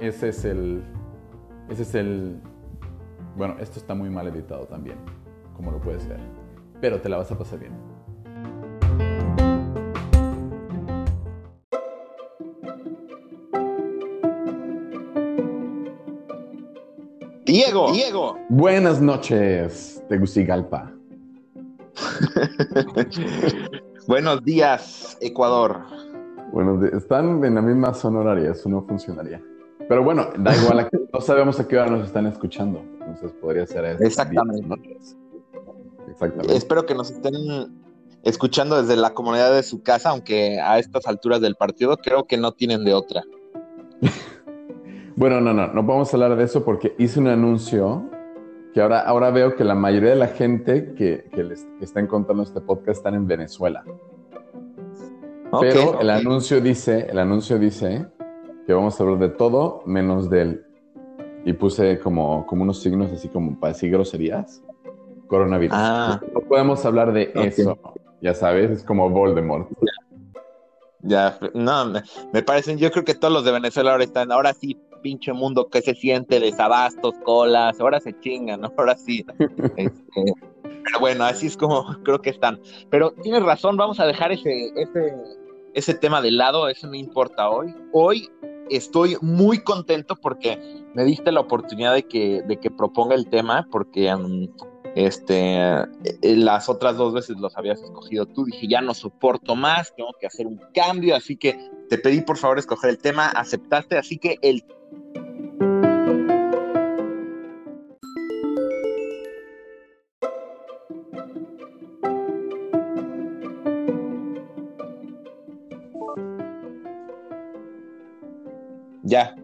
Ese 0.00 0.30
es 0.30 0.44
el... 0.46 0.82
Ese 1.68 1.82
es 1.82 1.94
el... 1.94 2.40
Bueno, 3.36 3.56
esto 3.60 3.78
está 3.78 3.94
muy 3.94 4.08
mal 4.08 4.26
editado 4.26 4.64
también, 4.64 4.96
como 5.54 5.70
lo 5.70 5.78
puedes 5.78 6.08
ver, 6.08 6.20
pero 6.80 7.00
te 7.00 7.10
la 7.10 7.18
vas 7.18 7.30
a 7.30 7.38
pasar 7.38 7.58
bien. 7.58 7.72
Diego, 17.44 17.92
Diego. 17.92 18.38
Buenas 18.48 19.02
noches, 19.02 20.02
Tegucigalpa. 20.08 20.90
Buenos 24.08 24.42
días, 24.44 25.18
Ecuador. 25.20 25.82
Bueno, 26.52 26.82
están 26.86 27.44
en 27.44 27.54
la 27.54 27.62
misma 27.62 27.92
zona 27.92 28.20
horaria, 28.20 28.52
eso 28.52 28.68
no 28.70 28.82
funcionaría. 28.82 29.42
Pero 29.90 30.04
bueno, 30.04 30.28
da 30.38 30.54
igual, 30.54 30.88
no 31.12 31.20
sabemos 31.20 31.58
a 31.58 31.66
qué 31.66 31.76
hora 31.76 31.90
nos 31.90 32.06
están 32.06 32.24
escuchando, 32.26 32.80
entonces 33.00 33.32
podría 33.40 33.66
ser 33.66 33.84
eso. 33.86 34.04
Exactamente. 34.04 34.64
Exactamente. 36.08 36.54
Espero 36.54 36.86
que 36.86 36.94
nos 36.94 37.10
estén 37.10 37.34
escuchando 38.22 38.80
desde 38.80 38.94
la 38.94 39.14
comunidad 39.14 39.52
de 39.52 39.64
su 39.64 39.82
casa, 39.82 40.10
aunque 40.10 40.60
a 40.60 40.78
estas 40.78 41.08
alturas 41.08 41.40
del 41.40 41.56
partido 41.56 41.96
creo 41.96 42.22
que 42.22 42.36
no 42.36 42.52
tienen 42.52 42.84
de 42.84 42.94
otra. 42.94 43.24
bueno, 45.16 45.40
no, 45.40 45.52
no, 45.52 45.66
no 45.66 45.92
a 45.92 46.06
hablar 46.12 46.36
de 46.36 46.44
eso 46.44 46.64
porque 46.64 46.94
hice 46.96 47.18
un 47.18 47.26
anuncio 47.26 48.08
que 48.72 48.80
ahora, 48.80 49.00
ahora 49.00 49.32
veo 49.32 49.56
que 49.56 49.64
la 49.64 49.74
mayoría 49.74 50.10
de 50.10 50.16
la 50.16 50.28
gente 50.28 50.94
que, 50.94 51.28
que, 51.34 51.42
les, 51.42 51.66
que 51.80 51.84
está 51.84 51.98
encontrando 51.98 52.44
este 52.44 52.60
podcast 52.60 52.98
están 52.98 53.14
en 53.14 53.26
Venezuela. 53.26 53.82
Pero 55.60 56.00
el 56.00 56.10
anuncio 56.10 56.60
dice, 56.60 57.08
el 57.10 57.18
anuncio 57.18 57.58
dice 57.58 58.06
que 58.66 58.72
vamos 58.72 58.98
a 58.98 59.02
hablar 59.02 59.18
de 59.18 59.28
todo 59.30 59.82
menos 59.86 60.30
del 60.30 60.64
y 61.44 61.52
puse 61.52 61.98
como, 62.00 62.46
como 62.46 62.62
unos 62.62 62.82
signos 62.82 63.10
así 63.12 63.28
como 63.28 63.58
para 63.58 63.72
decir 63.72 63.90
groserías. 63.90 64.62
Coronavirus. 65.26 65.76
Ah. 65.78 66.20
No 66.34 66.40
podemos 66.40 66.84
hablar 66.84 67.12
de 67.12 67.30
eso. 67.34 67.78
Ya 68.20 68.34
sabes, 68.34 68.70
es 68.70 68.84
como 68.84 69.08
Voldemort. 69.08 69.70
Ya, 71.02 71.38
no, 71.54 71.86
me, 71.86 72.02
me, 72.32 72.42
parecen, 72.42 72.76
yo 72.76 72.90
creo 72.90 73.04
que 73.04 73.14
todos 73.14 73.32
los 73.32 73.44
de 73.44 73.52
Venezuela 73.52 73.92
ahora 73.92 74.04
están, 74.04 74.30
ahora 74.30 74.52
sí, 74.52 74.78
pinche 75.02 75.32
mundo 75.32 75.68
que 75.68 75.80
se 75.80 75.94
siente, 75.94 76.40
desabastos, 76.40 77.14
colas, 77.24 77.80
ahora 77.80 78.00
se 78.00 78.18
chingan, 78.20 78.64
ahora 78.64 78.96
sí. 78.96 79.24
Este, 79.76 80.24
pero 80.84 81.00
bueno, 81.00 81.24
así 81.24 81.46
es 81.46 81.56
como 81.56 81.84
creo 82.02 82.20
que 82.20 82.30
están. 82.30 82.60
Pero 82.90 83.12
tienes 83.22 83.42
razón, 83.42 83.76
vamos 83.76 84.00
a 84.00 84.06
dejar 84.06 84.32
ese, 84.32 84.72
ese, 84.76 85.14
ese 85.74 85.94
tema 85.94 86.20
de 86.20 86.30
lado, 86.30 86.68
eso 86.68 86.86
no 86.86 86.94
importa 86.94 87.48
hoy. 87.48 87.74
Hoy 87.92 88.28
estoy 88.70 89.16
muy 89.20 89.58
contento 89.62 90.16
porque 90.16 90.58
me 90.94 91.04
diste 91.04 91.32
la 91.32 91.40
oportunidad 91.40 91.94
de 91.94 92.04
que, 92.04 92.42
de 92.42 92.58
que 92.58 92.70
proponga 92.70 93.14
el 93.14 93.28
tema, 93.28 93.66
porque 93.70 94.14
mm, 94.14 94.48
este, 94.94 95.56
eh, 95.58 95.86
las 96.22 96.68
otras 96.68 96.96
dos 96.96 97.12
veces 97.12 97.38
los 97.38 97.56
habías 97.56 97.82
escogido 97.82 98.26
tú. 98.26 98.44
Dije, 98.44 98.66
ya 98.68 98.80
no 98.80 98.94
soporto 98.94 99.54
más, 99.54 99.94
tengo 99.94 100.12
que 100.20 100.26
hacer 100.26 100.46
un 100.46 100.60
cambio, 100.74 101.14
así 101.14 101.36
que 101.36 101.70
te 101.88 101.98
pedí 101.98 102.20
por 102.22 102.36
favor 102.36 102.58
escoger 102.58 102.90
el 102.90 102.98
tema, 102.98 103.28
aceptaste, 103.28 103.98
así 103.98 104.18
que 104.18 104.38
el 104.42 104.64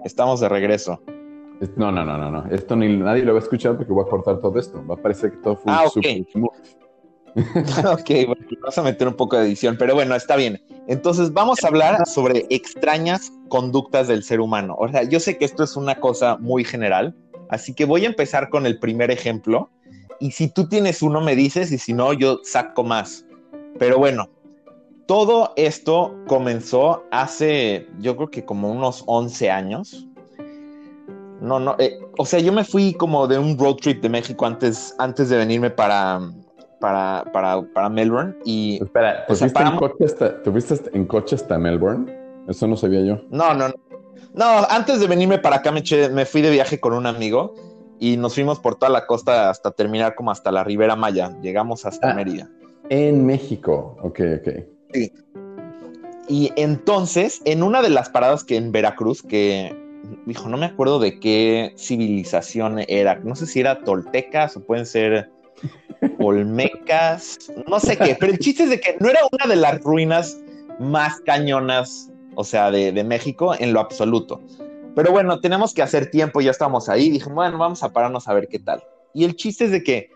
estamos 0.06 0.40
de 0.40 0.48
regreso. 0.48 1.00
No, 1.76 1.90
no, 1.90 2.04
no, 2.04 2.18
no, 2.18 2.30
no. 2.30 2.46
Esto 2.50 2.76
ni 2.76 2.96
nadie 2.96 3.24
lo 3.24 3.32
va 3.32 3.40
a 3.40 3.42
escuchar 3.42 3.76
porque 3.76 3.92
voy 3.92 4.04
a 4.04 4.08
cortar 4.08 4.40
todo 4.40 4.58
esto. 4.58 4.84
Va 4.86 4.94
a 4.94 4.98
parecer 4.98 5.32
que 5.32 5.38
todo 5.38 5.56
fue 5.56 5.72
ah, 5.72 5.84
super 5.88 6.24
smooth. 6.32 6.50
ok, 7.36 8.26
bueno, 8.26 8.46
vamos 8.62 8.78
a 8.78 8.82
meter 8.82 9.08
un 9.08 9.14
poco 9.14 9.36
de 9.36 9.44
edición, 9.44 9.76
pero 9.78 9.94
bueno, 9.94 10.14
está 10.14 10.36
bien. 10.36 10.62
Entonces, 10.88 11.32
vamos 11.32 11.62
a 11.62 11.68
hablar 11.68 12.06
sobre 12.06 12.46
extrañas 12.48 13.30
conductas 13.48 14.08
del 14.08 14.22
ser 14.22 14.40
humano. 14.40 14.74
O 14.78 14.88
sea, 14.88 15.02
yo 15.02 15.20
sé 15.20 15.36
que 15.36 15.44
esto 15.44 15.62
es 15.62 15.76
una 15.76 15.96
cosa 15.96 16.38
muy 16.38 16.64
general, 16.64 17.14
así 17.50 17.74
que 17.74 17.84
voy 17.84 18.04
a 18.04 18.08
empezar 18.08 18.48
con 18.48 18.64
el 18.64 18.78
primer 18.78 19.10
ejemplo. 19.10 19.70
Y 20.18 20.30
si 20.30 20.48
tú 20.48 20.66
tienes 20.66 21.02
uno, 21.02 21.20
me 21.20 21.36
dices, 21.36 21.70
y 21.72 21.78
si 21.78 21.92
no, 21.92 22.14
yo 22.14 22.40
saco 22.42 22.84
más. 22.84 23.26
Pero 23.78 23.98
bueno, 23.98 24.30
todo 25.06 25.52
esto 25.56 26.14
comenzó 26.26 27.04
hace, 27.10 27.86
yo 28.00 28.16
creo 28.16 28.30
que 28.30 28.44
como 28.44 28.70
unos 28.70 29.04
11 29.06 29.50
años. 29.50 30.06
No, 31.40 31.60
no, 31.60 31.76
eh, 31.78 31.98
o 32.18 32.24
sea, 32.24 32.40
yo 32.40 32.52
me 32.52 32.64
fui 32.64 32.94
como 32.94 33.26
de 33.28 33.38
un 33.38 33.58
road 33.58 33.76
trip 33.76 34.02
de 34.02 34.08
México 34.08 34.46
antes, 34.46 34.94
antes 34.98 35.28
de 35.28 35.36
venirme 35.36 35.70
para, 35.70 36.20
para, 36.80 37.24
para, 37.32 37.62
para 37.72 37.88
Melbourne. 37.88 38.34
Y, 38.44 38.82
Espera, 38.82 39.26
¿te, 39.26 39.34
fuiste 39.34 39.62
en 39.62 39.76
coche 39.76 40.04
hasta, 40.04 40.34
en 40.92 41.04
coche 41.04 41.34
hasta 41.36 41.58
Melbourne? 41.58 42.12
Eso 42.48 42.66
no 42.66 42.76
sabía 42.76 43.02
yo. 43.02 43.20
No, 43.30 43.54
no, 43.54 43.68
no. 43.68 43.74
No, 44.34 44.66
antes 44.68 45.00
de 45.00 45.06
venirme 45.06 45.38
para 45.38 45.56
acá 45.56 45.72
me, 45.72 45.82
me 46.12 46.26
fui 46.26 46.42
de 46.42 46.50
viaje 46.50 46.78
con 46.78 46.92
un 46.92 47.06
amigo 47.06 47.54
y 47.98 48.16
nos 48.16 48.34
fuimos 48.34 48.58
por 48.58 48.74
toda 48.74 48.90
la 48.90 49.06
costa 49.06 49.48
hasta 49.48 49.70
terminar 49.70 50.14
como 50.14 50.30
hasta 50.30 50.50
la 50.52 50.64
Ribera 50.64 50.96
Maya. 50.96 51.38
Llegamos 51.40 51.86
hasta 51.86 52.10
ah, 52.10 52.14
Mérida. 52.14 52.48
En 52.88 53.24
México, 53.24 53.96
ok, 54.02 54.20
ok. 54.40 54.75
Y 56.28 56.52
entonces, 56.56 57.40
en 57.44 57.62
una 57.62 57.82
de 57.82 57.90
las 57.90 58.08
paradas 58.08 58.44
que 58.44 58.56
en 58.56 58.72
Veracruz, 58.72 59.22
que 59.22 59.74
dijo, 60.26 60.48
no 60.48 60.56
me 60.56 60.66
acuerdo 60.66 60.98
de 60.98 61.18
qué 61.20 61.72
civilización 61.76 62.84
era, 62.88 63.16
no 63.16 63.36
sé 63.36 63.46
si 63.46 63.60
era 63.60 63.80
toltecas 63.80 64.56
o 64.56 64.60
pueden 64.64 64.86
ser 64.86 65.30
olmecas, 66.18 67.38
no 67.68 67.80
sé 67.80 67.96
qué, 67.96 68.16
pero 68.18 68.32
el 68.32 68.38
chiste 68.38 68.64
es 68.64 68.70
de 68.70 68.80
que 68.80 68.96
no 69.00 69.08
era 69.08 69.20
una 69.30 69.46
de 69.48 69.56
las 69.56 69.80
ruinas 69.82 70.38
más 70.78 71.20
cañonas, 71.20 72.10
o 72.34 72.44
sea, 72.44 72.70
de, 72.70 72.92
de 72.92 73.04
México 73.04 73.54
en 73.58 73.72
lo 73.72 73.80
absoluto. 73.80 74.42
Pero 74.94 75.12
bueno, 75.12 75.40
tenemos 75.40 75.74
que 75.74 75.82
hacer 75.82 76.10
tiempo, 76.10 76.40
ya 76.40 76.50
estamos 76.50 76.88
ahí, 76.88 77.10
dije, 77.10 77.30
bueno, 77.30 77.58
vamos 77.58 77.82
a 77.82 77.92
pararnos 77.92 78.28
a 78.28 78.34
ver 78.34 78.48
qué 78.48 78.58
tal. 78.58 78.82
Y 79.14 79.24
el 79.24 79.36
chiste 79.36 79.66
es 79.66 79.70
de 79.70 79.82
que 79.82 80.10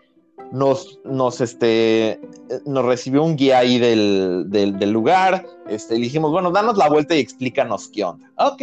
nos, 0.51 0.99
nos, 1.05 1.41
este, 1.41 2.19
nos 2.65 2.85
recibió 2.85 3.23
un 3.23 3.35
guía 3.35 3.59
ahí 3.59 3.79
del, 3.79 4.45
del, 4.49 4.91
lugar, 4.91 5.45
este, 5.67 5.95
le 5.95 6.01
dijimos, 6.01 6.31
bueno, 6.31 6.51
danos 6.51 6.77
la 6.77 6.89
vuelta 6.89 7.15
y 7.15 7.19
explícanos 7.19 7.87
qué 7.87 8.03
onda. 8.03 8.31
Ok, 8.37 8.61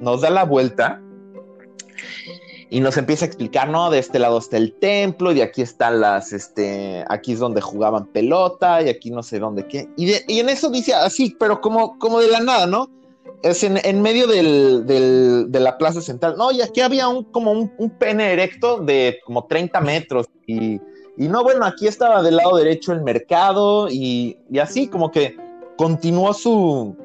nos 0.00 0.22
da 0.22 0.30
la 0.30 0.44
vuelta 0.44 1.00
y 2.70 2.80
nos 2.80 2.96
empieza 2.96 3.24
a 3.24 3.28
explicar, 3.28 3.68
no, 3.68 3.90
de 3.90 3.98
este 3.98 4.18
lado 4.18 4.38
está 4.38 4.56
el 4.56 4.74
templo, 4.74 5.32
y 5.32 5.36
de 5.36 5.42
aquí 5.42 5.62
están 5.62 6.00
las, 6.00 6.32
este, 6.32 7.04
aquí 7.08 7.32
es 7.32 7.38
donde 7.38 7.60
jugaban 7.60 8.06
pelota, 8.06 8.82
y 8.82 8.88
aquí 8.88 9.10
no 9.10 9.22
sé 9.22 9.38
dónde 9.38 9.66
qué. 9.66 9.88
Y, 9.96 10.10
y 10.26 10.40
en 10.40 10.48
eso 10.48 10.70
dice 10.70 10.94
así, 10.94 11.34
pero 11.38 11.60
como, 11.60 11.98
como 11.98 12.20
de 12.20 12.28
la 12.28 12.40
nada, 12.40 12.66
¿no? 12.66 12.90
Es 13.42 13.62
en, 13.62 13.78
en 13.84 14.02
medio 14.02 14.26
del, 14.26 14.84
del, 14.86 15.46
de 15.48 15.60
la 15.60 15.78
plaza 15.78 16.02
central. 16.02 16.34
No, 16.36 16.50
y 16.50 16.60
aquí 16.60 16.80
había 16.80 17.08
un, 17.08 17.24
como 17.24 17.52
un, 17.52 17.72
un 17.78 17.90
pene 17.90 18.32
erecto 18.32 18.78
de 18.78 19.20
como 19.24 19.46
30 19.46 19.80
metros, 19.80 20.26
y 20.46 20.80
y 21.18 21.26
no, 21.26 21.42
bueno, 21.42 21.64
aquí 21.64 21.88
estaba 21.88 22.22
del 22.22 22.36
lado 22.36 22.56
derecho 22.56 22.92
el 22.92 23.02
mercado 23.02 23.88
y, 23.90 24.38
así 24.62 24.86
como 24.86 25.10
que 25.10 25.36
continuó 25.76 26.32
su, 26.32 26.96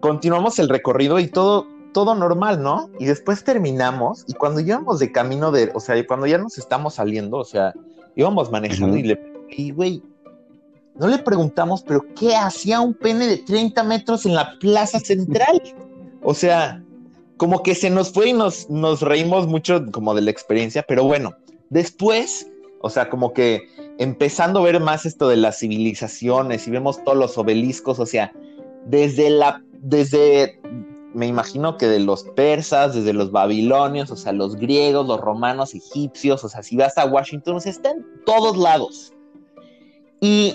continuamos 0.00 0.58
el 0.58 0.68
recorrido 0.68 1.20
y 1.20 1.28
todo, 1.28 1.64
todo 1.92 2.16
normal, 2.16 2.60
¿no? 2.60 2.90
Y 2.98 3.04
después 3.04 3.44
terminamos 3.44 4.24
y 4.26 4.32
cuando 4.32 4.60
íbamos 4.60 4.98
de 4.98 5.12
camino 5.12 5.52
de, 5.52 5.70
o 5.74 5.78
sea, 5.78 6.04
cuando 6.08 6.26
ya 6.26 6.38
nos 6.38 6.58
estamos 6.58 6.94
saliendo, 6.94 7.36
o 7.36 7.44
sea, 7.44 7.72
íbamos 8.16 8.50
manejando 8.50 8.96
y 8.96 9.04
le, 9.04 9.32
y 9.48 9.70
güey, 9.70 10.02
no 10.96 11.06
le 11.06 11.18
preguntamos, 11.18 11.84
pero 11.84 12.04
¿qué 12.18 12.34
hacía 12.34 12.80
un 12.80 12.94
pene 12.94 13.28
de 13.28 13.36
30 13.38 13.84
metros 13.84 14.26
en 14.26 14.34
la 14.34 14.58
plaza 14.58 14.98
central? 14.98 15.62
O 16.20 16.34
sea, 16.34 16.82
como 17.36 17.62
que 17.62 17.76
se 17.76 17.90
nos 17.90 18.10
fue 18.10 18.30
y 18.30 18.32
nos, 18.32 18.68
nos 18.68 19.02
reímos 19.02 19.46
mucho 19.46 19.84
como 19.92 20.16
de 20.16 20.22
la 20.22 20.32
experiencia, 20.32 20.84
pero 20.88 21.04
bueno, 21.04 21.36
después 21.70 22.48
o 22.86 22.90
sea, 22.90 23.10
como 23.10 23.32
que 23.32 23.68
empezando 23.98 24.60
a 24.60 24.64
ver 24.64 24.80
más 24.80 25.06
esto 25.06 25.28
de 25.28 25.36
las 25.36 25.58
civilizaciones 25.58 26.66
y 26.66 26.70
vemos 26.70 27.02
todos 27.04 27.18
los 27.18 27.38
obeliscos, 27.38 27.98
o 27.98 28.06
sea, 28.06 28.32
desde 28.86 29.30
la, 29.30 29.62
desde 29.80 30.60
me 31.16 31.26
imagino 31.26 31.78
que 31.78 31.86
de 31.86 31.98
los 31.98 32.24
persas, 32.24 32.94
desde 32.94 33.14
los 33.14 33.32
babilonios, 33.32 34.10
o 34.10 34.16
sea, 34.16 34.32
los 34.32 34.56
griegos, 34.56 35.06
los 35.06 35.18
romanos, 35.18 35.74
egipcios, 35.74 36.44
o 36.44 36.48
sea, 36.50 36.62
si 36.62 36.76
vas 36.76 36.98
a 36.98 37.06
Washington, 37.06 37.56
o 37.56 37.60
sea, 37.60 37.72
está 37.72 37.92
en 37.92 38.04
todos 38.26 38.58
lados. 38.58 39.14
Y 40.20 40.54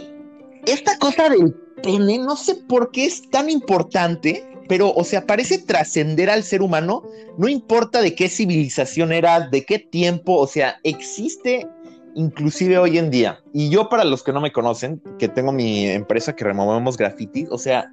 esta 0.68 1.00
cosa 1.00 1.30
del 1.30 1.56
pene, 1.82 2.20
no 2.20 2.36
sé 2.36 2.54
por 2.54 2.92
qué 2.92 3.06
es 3.06 3.28
tan 3.32 3.50
importante, 3.50 4.48
pero, 4.68 4.94
o 4.94 5.04
sea, 5.04 5.26
parece 5.26 5.58
trascender 5.58 6.30
al 6.30 6.44
ser 6.44 6.62
humano, 6.62 7.04
no 7.40 7.50
importa 7.50 8.00
de 8.00 8.14
qué 8.14 8.30
civilización 8.30 9.12
era, 9.12 9.40
de 9.50 9.66
qué 9.66 9.80
tiempo, 9.80 10.38
o 10.38 10.46
sea, 10.46 10.80
existe 10.84 11.68
inclusive 12.16 12.78
hoy 12.78 12.98
en 12.98 13.10
día. 13.10 13.40
Y 13.54 13.70
yo, 13.70 13.90
para 13.90 14.04
los 14.04 14.24
que 14.24 14.34
no 14.34 14.42
me 14.42 14.52
conocen, 14.52 15.02
que 15.20 15.28
tengo 15.28 15.52
mi 15.52 15.88
empresa 15.88 16.36
que 16.36 16.44
removemos 16.44 16.98
graffiti, 16.98 17.48
o 17.50 17.58
sea, 17.58 17.92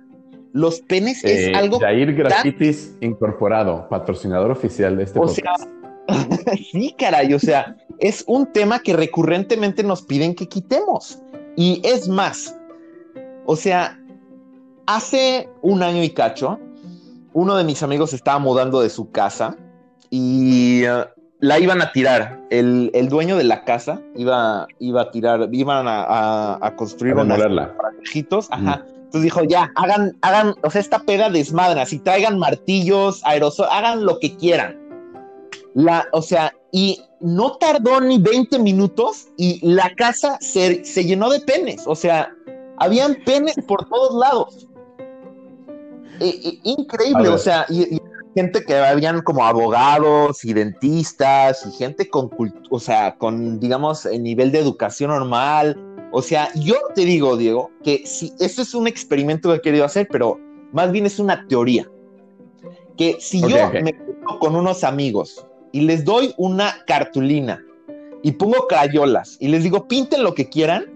los 0.53 0.81
penes 0.81 1.23
es 1.25 1.49
Eh, 1.49 1.53
algo... 1.55 1.79
Jair 1.79 2.06
tan- 2.09 2.17
Grafitis 2.17 2.97
Incorporado, 3.00 3.88
patrocinador 3.88 4.50
oficial 4.50 4.97
de 4.97 5.05
este 5.05 5.19
O 5.19 5.23
podcast. 5.23 5.65
sea, 6.09 6.56
sí, 6.73 6.94
caray, 6.99 7.32
o 7.35 7.38
sea, 7.38 7.76
es 7.99 8.25
un 8.26 8.53
tema 8.53 8.79
que 8.81 8.94
recurrentemente 8.94 9.82
nos 9.82 10.03
piden 10.03 10.35
que 10.35 10.47
quitemos. 10.49 11.19
Y 11.56 11.82
es 11.85 12.09
más, 12.09 12.56
o 13.44 13.56
sea, 13.56 13.99
hace 14.87 15.49
un 15.61 15.82
año 15.82 16.03
y 16.03 16.11
cacho, 16.11 16.59
uno 17.35 17.56
de 17.56 17.64
mis 17.64 17.82
amigos 17.82 18.12
estaba 18.14 18.38
mudando 18.38 18.81
de 18.81 18.88
su 18.91 19.11
casa 19.11 19.56
y 20.09 20.82
eh, 20.85 21.05
la 21.40 21.58
iban 21.58 21.81
a 21.82 21.93
tirar. 21.93 22.40
El, 22.50 22.90
el 22.94 23.08
dueño 23.08 23.37
de 23.37 23.44
la 23.44 23.64
casa 23.64 24.00
iba, 24.17 24.67
iba 24.79 25.02
a 25.02 25.11
tirar, 25.11 25.49
iban 25.52 25.87
a, 25.88 26.02
a- 26.02 26.58
a 26.67 26.76
construir 26.76 27.12
A 27.19 27.23
unas 27.23 27.38
demolerla. 27.38 27.75
viejitos, 28.00 28.49
ajá. 28.50 28.85
Entonces 28.96 29.23
dijo, 29.23 29.43
ya, 29.44 29.70
hagan, 29.76 30.17
hagan, 30.20 30.55
o 30.62 30.70
sea, 30.70 30.81
esta 30.82 30.99
peda 30.99 31.31
desmadran, 31.31 31.79
así 31.79 31.99
traigan 31.99 32.38
martillos, 32.38 33.23
aerosol, 33.25 33.67
hagan 33.70 34.05
lo 34.05 34.19
que 34.19 34.37
quieran. 34.37 34.76
La, 35.75 36.06
o 36.12 36.20
sea, 36.20 36.52
y 36.73 37.00
no 37.20 37.52
tardó 37.52 38.00
ni 38.02 38.19
20 38.19 38.58
minutos 38.58 39.29
y 39.38 39.67
la 39.67 39.94
casa 39.96 40.37
se, 40.40 40.85
se 40.85 41.05
llenó 41.05 41.31
de 41.31 41.40
penes, 41.40 41.85
o 41.87 41.94
sea, 41.94 42.31
habían 42.79 43.17
penes 43.25 43.56
por 43.67 43.88
todos 43.88 44.14
lados. 44.14 44.69
Eh, 46.20 46.40
eh, 46.44 46.58
increíble, 46.64 47.29
o 47.29 47.38
sea, 47.38 47.64
y, 47.69 47.94
y 47.96 48.00
gente 48.38 48.64
que 48.64 48.76
habían 48.76 49.20
como 49.23 49.44
abogados 49.44 50.44
y 50.44 50.52
dentistas 50.52 51.67
y 51.67 51.73
gente 51.73 52.08
con, 52.08 52.31
o 52.70 52.79
sea, 52.79 53.17
con, 53.17 53.58
digamos, 53.58 54.06
el 54.06 54.23
nivel 54.23 54.52
de 54.52 54.61
educación 54.61 55.11
normal. 55.11 55.76
O 56.12 56.23
sea, 56.23 56.49
yo 56.55 56.76
te 56.94 57.05
digo, 57.05 57.37
Diego, 57.37 57.73
que 57.82 58.06
si 58.06 58.32
esto 58.38 58.62
es 58.62 58.75
un 58.75 58.87
experimento 58.87 59.50
que 59.50 59.56
he 59.56 59.61
querido 59.61 59.85
hacer, 59.85 60.06
pero 60.08 60.38
más 60.73 60.93
bien 60.93 61.05
es 61.05 61.19
una 61.19 61.49
teoría. 61.49 61.90
Que 62.96 63.17
si 63.19 63.43
Ok, 63.43 63.50
yo 63.50 63.67
ok. 63.67 63.75
me 63.82 63.93
junto 63.93 64.38
con 64.38 64.55
unos 64.55 64.85
amigos 64.85 65.44
y 65.73 65.81
les 65.81 66.05
doy 66.05 66.32
una 66.37 66.76
cartulina 66.87 67.61
y 68.23 68.31
pongo 68.32 68.69
crayolas 68.69 69.37
y 69.40 69.49
les 69.49 69.64
digo, 69.64 69.88
pinten 69.88 70.23
lo 70.23 70.35
que 70.35 70.49
quieran, 70.49 70.87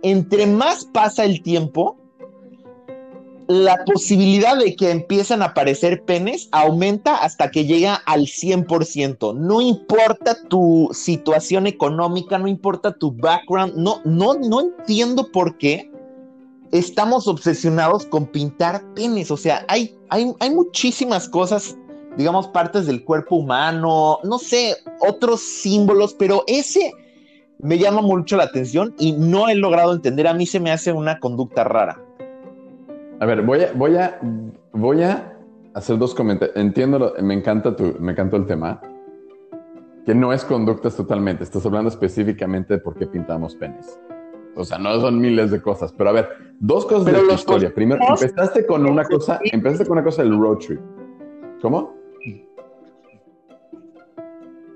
entre 0.00 0.46
más 0.46 0.86
pasa 0.86 1.24
el 1.24 1.42
tiempo, 1.42 1.98
la 3.48 3.84
posibilidad 3.84 4.56
de 4.58 4.74
que 4.74 4.90
empiezan 4.90 5.42
a 5.42 5.46
aparecer 5.46 6.02
penes 6.02 6.48
aumenta 6.50 7.16
hasta 7.16 7.50
que 7.50 7.64
llega 7.64 7.94
al 7.94 8.22
100%. 8.22 9.36
No 9.36 9.60
importa 9.60 10.36
tu 10.48 10.90
situación 10.92 11.66
económica, 11.66 12.38
no 12.38 12.48
importa 12.48 12.92
tu 12.92 13.12
background, 13.12 13.74
no, 13.76 14.00
no, 14.04 14.34
no 14.34 14.60
entiendo 14.60 15.30
por 15.30 15.58
qué 15.58 15.90
estamos 16.72 17.28
obsesionados 17.28 18.06
con 18.06 18.26
pintar 18.26 18.82
penes. 18.94 19.30
O 19.30 19.36
sea, 19.36 19.64
hay, 19.68 19.96
hay, 20.08 20.32
hay 20.40 20.50
muchísimas 20.50 21.28
cosas, 21.28 21.76
digamos, 22.16 22.48
partes 22.48 22.86
del 22.86 23.04
cuerpo 23.04 23.36
humano, 23.36 24.18
no 24.24 24.38
sé, 24.38 24.76
otros 25.00 25.40
símbolos, 25.40 26.14
pero 26.14 26.42
ese 26.48 26.92
me 27.58 27.78
llama 27.78 28.02
mucho 28.02 28.36
la 28.36 28.44
atención 28.44 28.94
y 28.98 29.12
no 29.12 29.48
he 29.48 29.54
logrado 29.54 29.92
entender. 29.92 30.26
A 30.26 30.34
mí 30.34 30.46
se 30.46 30.58
me 30.58 30.72
hace 30.72 30.92
una 30.92 31.20
conducta 31.20 31.62
rara. 31.62 32.02
A 33.20 33.26
ver, 33.26 33.42
voy 33.42 33.62
a, 33.62 33.72
voy 33.72 33.96
a, 33.96 34.18
voy 34.72 35.02
a 35.02 35.32
hacer 35.74 35.98
dos 35.98 36.14
comentarios. 36.14 36.56
Entiendo, 36.56 36.98
lo- 36.98 37.14
me 37.22 37.34
encanta 37.34 37.74
tu, 37.74 37.94
me 37.98 38.12
encantó 38.12 38.36
el 38.36 38.46
tema. 38.46 38.80
Que 40.04 40.14
no 40.14 40.32
es 40.32 40.44
conductas 40.44 40.96
totalmente. 40.96 41.42
Estás 41.42 41.64
hablando 41.66 41.88
específicamente 41.88 42.74
de 42.74 42.80
por 42.80 42.94
qué 42.96 43.06
pintamos 43.06 43.56
penes. 43.56 43.98
O 44.54 44.64
sea, 44.64 44.78
no 44.78 44.98
son 45.00 45.18
miles 45.20 45.50
de 45.50 45.60
cosas. 45.60 45.92
Pero 45.92 46.10
a 46.10 46.12
ver, 46.12 46.28
dos 46.60 46.86
cosas 46.86 47.04
Pero 47.04 47.18
de 47.18 47.22
tu 47.24 47.30
los 47.32 47.40
historia. 47.40 47.74
Primero, 47.74 48.02
empezaste 48.08 48.66
con 48.66 48.86
una 48.86 49.04
cosa, 49.04 49.40
empezaste 49.42 49.84
con 49.86 49.98
una 49.98 50.04
cosa 50.04 50.22
del 50.22 50.38
road 50.38 50.58
trip. 50.58 50.80
¿Cómo? 51.60 51.94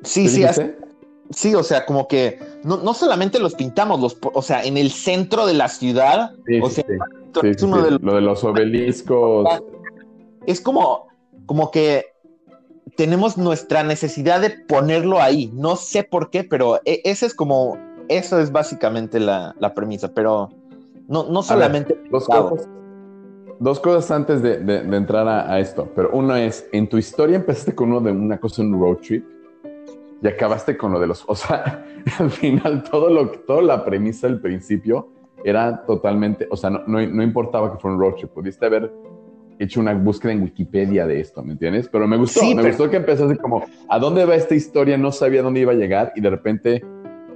Sí, 0.03 0.25
¿Qué 0.25 0.29
sí? 0.31 0.63
Sí, 1.31 1.55
o 1.55 1.63
sea, 1.63 1.87
como 1.87 2.07
que 2.09 2.39
no, 2.65 2.77
no 2.79 2.95
solamente 2.95 3.39
los 3.39 3.55
pintamos, 3.55 4.01
los, 4.01 4.19
o 4.23 4.43
sea, 4.43 4.65
en 4.65 4.77
el 4.77 4.91
centro 4.91 5.47
de 5.47 5.55
la 5.55 5.69
ciudad, 5.69 6.33
Sí, 6.47 6.61
o 6.63 6.69
sea, 6.71 6.85
sí. 6.87 7.49
es 7.49 7.63
uno 7.63 7.83
de 7.83 7.91
los- 7.93 8.03
Lo 8.03 8.15
de 8.15 8.21
los 8.21 8.45
obeliscos. 8.45 9.49
es 10.47 10.61
como, 10.61 11.09
como 11.47 11.71
que 11.71 12.07
tenemos 12.97 13.39
nuestra 13.39 13.83
necesidad 13.83 14.41
de 14.41 14.51
ponerlo 14.51 15.21
ahí. 15.23 15.51
No 15.55 15.77
sé 15.77 16.03
por 16.05 16.31
qué, 16.31 16.45
pero 16.45 16.81
e- 16.85 17.01
ese 17.05 17.27
es 17.27 17.35
como, 17.35 17.79
eso 18.09 18.39
es 18.41 18.51
básicamente 18.53 19.21
la, 19.21 19.55
la 19.59 19.73
premisa, 19.75 20.13
pero 20.13 20.51
no, 21.09 21.25
no 21.31 21.43
solamente. 21.43 21.99
Dos 22.11 22.27
cosas, 22.27 22.69
dos 23.61 23.81
cosas 23.81 24.11
antes 24.11 24.43
de, 24.43 24.59
de- 24.59 24.83
de 24.83 24.97
entrar 24.97 25.27
a, 25.29 25.53
a 25.53 25.61
esto. 25.61 25.89
Pero 25.95 26.11
uno 26.13 26.35
es, 26.37 26.67
en 26.73 26.89
tu 26.89 26.99
historia 26.99 27.37
empezaste 27.37 27.75
con 27.75 27.91
uno 27.91 28.01
de 28.01 28.11
una 28.13 28.39
cosa, 28.39 28.63
un 28.63 28.79
road 28.79 28.97
trip, 28.97 29.25
y 30.23 30.29
acabaste 30.29 30.77
con 30.77 30.93
lo 30.93 31.01
de 31.01 31.07
los... 31.07 31.25
O 31.29 31.35
sea, 31.35 31.85
al 32.19 32.31
final 32.31 32.83
todo 32.83 33.11
lo, 33.11 33.29
toda 33.31 33.63
la 33.63 33.85
premisa 33.85 34.27
del 34.29 34.41
principio 34.41 35.09
era 35.45 35.85
totalmente... 35.87 36.47
O 36.51 36.57
sea, 36.57 36.71
no, 36.71 36.81
no, 36.87 37.01
no 37.07 37.23
importaba 37.23 37.73
que 37.73 37.79
fuera 37.79 37.95
un 37.97 38.01
road 38.03 38.15
trip. 38.15 38.31
Pudiste 38.31 38.67
haber 38.67 38.93
hecho 39.59 39.81
una 39.81 39.93
búsqueda 39.95 40.33
en 40.33 40.43
Wikipedia 40.43 41.07
de 41.07 41.21
esto, 41.21 41.43
¿me 41.43 41.53
entiendes? 41.53 41.89
Pero 41.91 42.07
me 42.09 42.17
gustó, 42.17 42.41
Sí, 42.41 42.55
me 42.55 42.63
pero- 42.63 42.69
gustó 42.69 42.91
que 42.91 42.97
empezaste 42.97 43.37
como, 43.37 43.65
¿a 43.89 43.99
dónde 43.99 44.25
va 44.25 44.35
esta 44.35 44.55
historia? 44.55 44.97
No 44.97 45.13
sabía 45.13 45.43
dónde 45.43 45.61
iba 45.61 45.73
a 45.73 45.75
llegar 45.75 46.13
y 46.17 46.21
de 46.23 46.31
repente, 46.31 46.85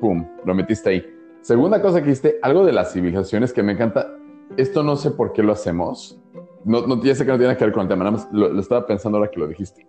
¡pum!, 0.00 0.26
lo 0.44 0.54
metiste 0.54 0.88
ahí. 0.90 1.06
Segunda 1.42 1.82
cosa 1.82 2.02
que 2.02 2.08
hiciste, 2.10 2.38
algo 2.40 2.64
de 2.64 2.72
las 2.72 2.94
civilizaciones 2.94 3.52
que 3.52 3.62
me 3.62 3.72
encanta, 3.72 4.16
esto 4.56 4.82
no 4.82 4.96
sé 4.96 5.10
por 5.10 5.34
qué 5.34 5.42
lo 5.42 5.52
hacemos, 5.52 6.18
no, 6.64 6.86
no, 6.86 7.02
ya 7.02 7.14
sé 7.14 7.26
que 7.26 7.32
no 7.32 7.36
tiene 7.38 7.54
que 7.58 7.64
ver 7.64 7.74
con 7.74 7.82
el 7.82 7.88
tema, 7.88 8.04
nada 8.04 8.12
más 8.16 8.28
lo, 8.32 8.48
lo 8.48 8.58
estaba 8.60 8.86
pensando 8.86 9.18
ahora 9.18 9.30
que 9.30 9.38
lo 9.38 9.46
dijiste, 9.46 9.86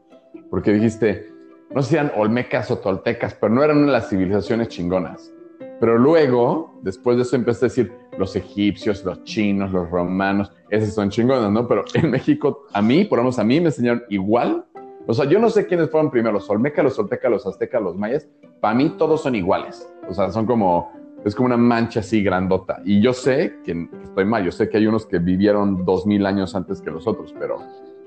porque 0.50 0.74
dijiste, 0.74 1.30
no 1.75 1.83
sé 1.83 1.89
si 1.89 1.95
eran 1.95 2.13
olmecas 2.16 2.72
o 2.72 2.77
toltecas, 2.77 3.35
pero 3.35 3.54
no 3.54 3.61
eran 3.61 3.92
las 3.92 4.09
civilizaciones 4.09 4.69
chingonas. 4.69 5.33
Pero 5.81 5.97
luego, 5.97 6.73
después 6.81 7.18
de 7.18 7.23
eso, 7.23 7.35
empezaste 7.35 7.66
a 7.66 7.68
decir 7.68 7.94
los 8.18 8.33
egipcios, 8.38 9.04
los 9.04 9.26
chinos, 9.26 9.73
los 9.73 9.90
romanos, 9.90 10.54
esos 10.69 10.94
son 10.94 11.09
chingones, 11.09 11.52
¿no? 11.52 11.68
Pero 11.68 11.83
en 11.94 12.11
México, 12.11 12.66
a 12.71 12.81
mí, 12.81 13.04
por 13.04 13.18
lo 13.18 13.23
menos 13.23 13.40
a 13.40 13.44
mí, 13.44 13.59
me 13.59 13.68
enseñaron 13.68 14.04
igual. 14.09 14.66
O 15.06 15.14
sea, 15.14 15.26
yo 15.26 15.38
no 15.38 15.49
sé 15.49 15.68
quiénes 15.68 15.90
fueron 15.90 16.09
primero, 16.09 16.31
los 16.31 16.49
olmecas, 16.49 16.81
los 16.81 16.95
toltecas, 16.95 17.30
los 17.30 17.45
aztecas, 17.45 17.81
los 17.81 17.97
mayas. 17.97 18.26
Para 18.61 18.73
mí 18.73 18.95
todos 18.97 19.21
son 19.21 19.35
iguales. 19.35 19.85
O 20.07 20.14
sea, 20.14 20.31
son 20.31 20.45
como, 20.45 20.94
es 21.26 21.35
como 21.35 21.47
una 21.47 21.57
mancha 21.57 21.99
así 21.99 22.23
grandota. 22.23 22.81
Y 22.85 23.02
yo 23.02 23.11
sé 23.11 23.57
que 23.66 23.90
estoy 24.02 24.23
mal, 24.23 24.45
yo 24.45 24.52
sé 24.54 24.69
que 24.69 24.78
hay 24.78 24.88
unos 24.88 25.06
que 25.06 25.19
vivieron 25.19 25.83
dos 25.83 26.06
mil 26.06 26.26
años 26.26 26.56
antes 26.56 26.81
que 26.81 26.90
los 26.90 27.06
otros, 27.06 27.35
pero 27.38 27.59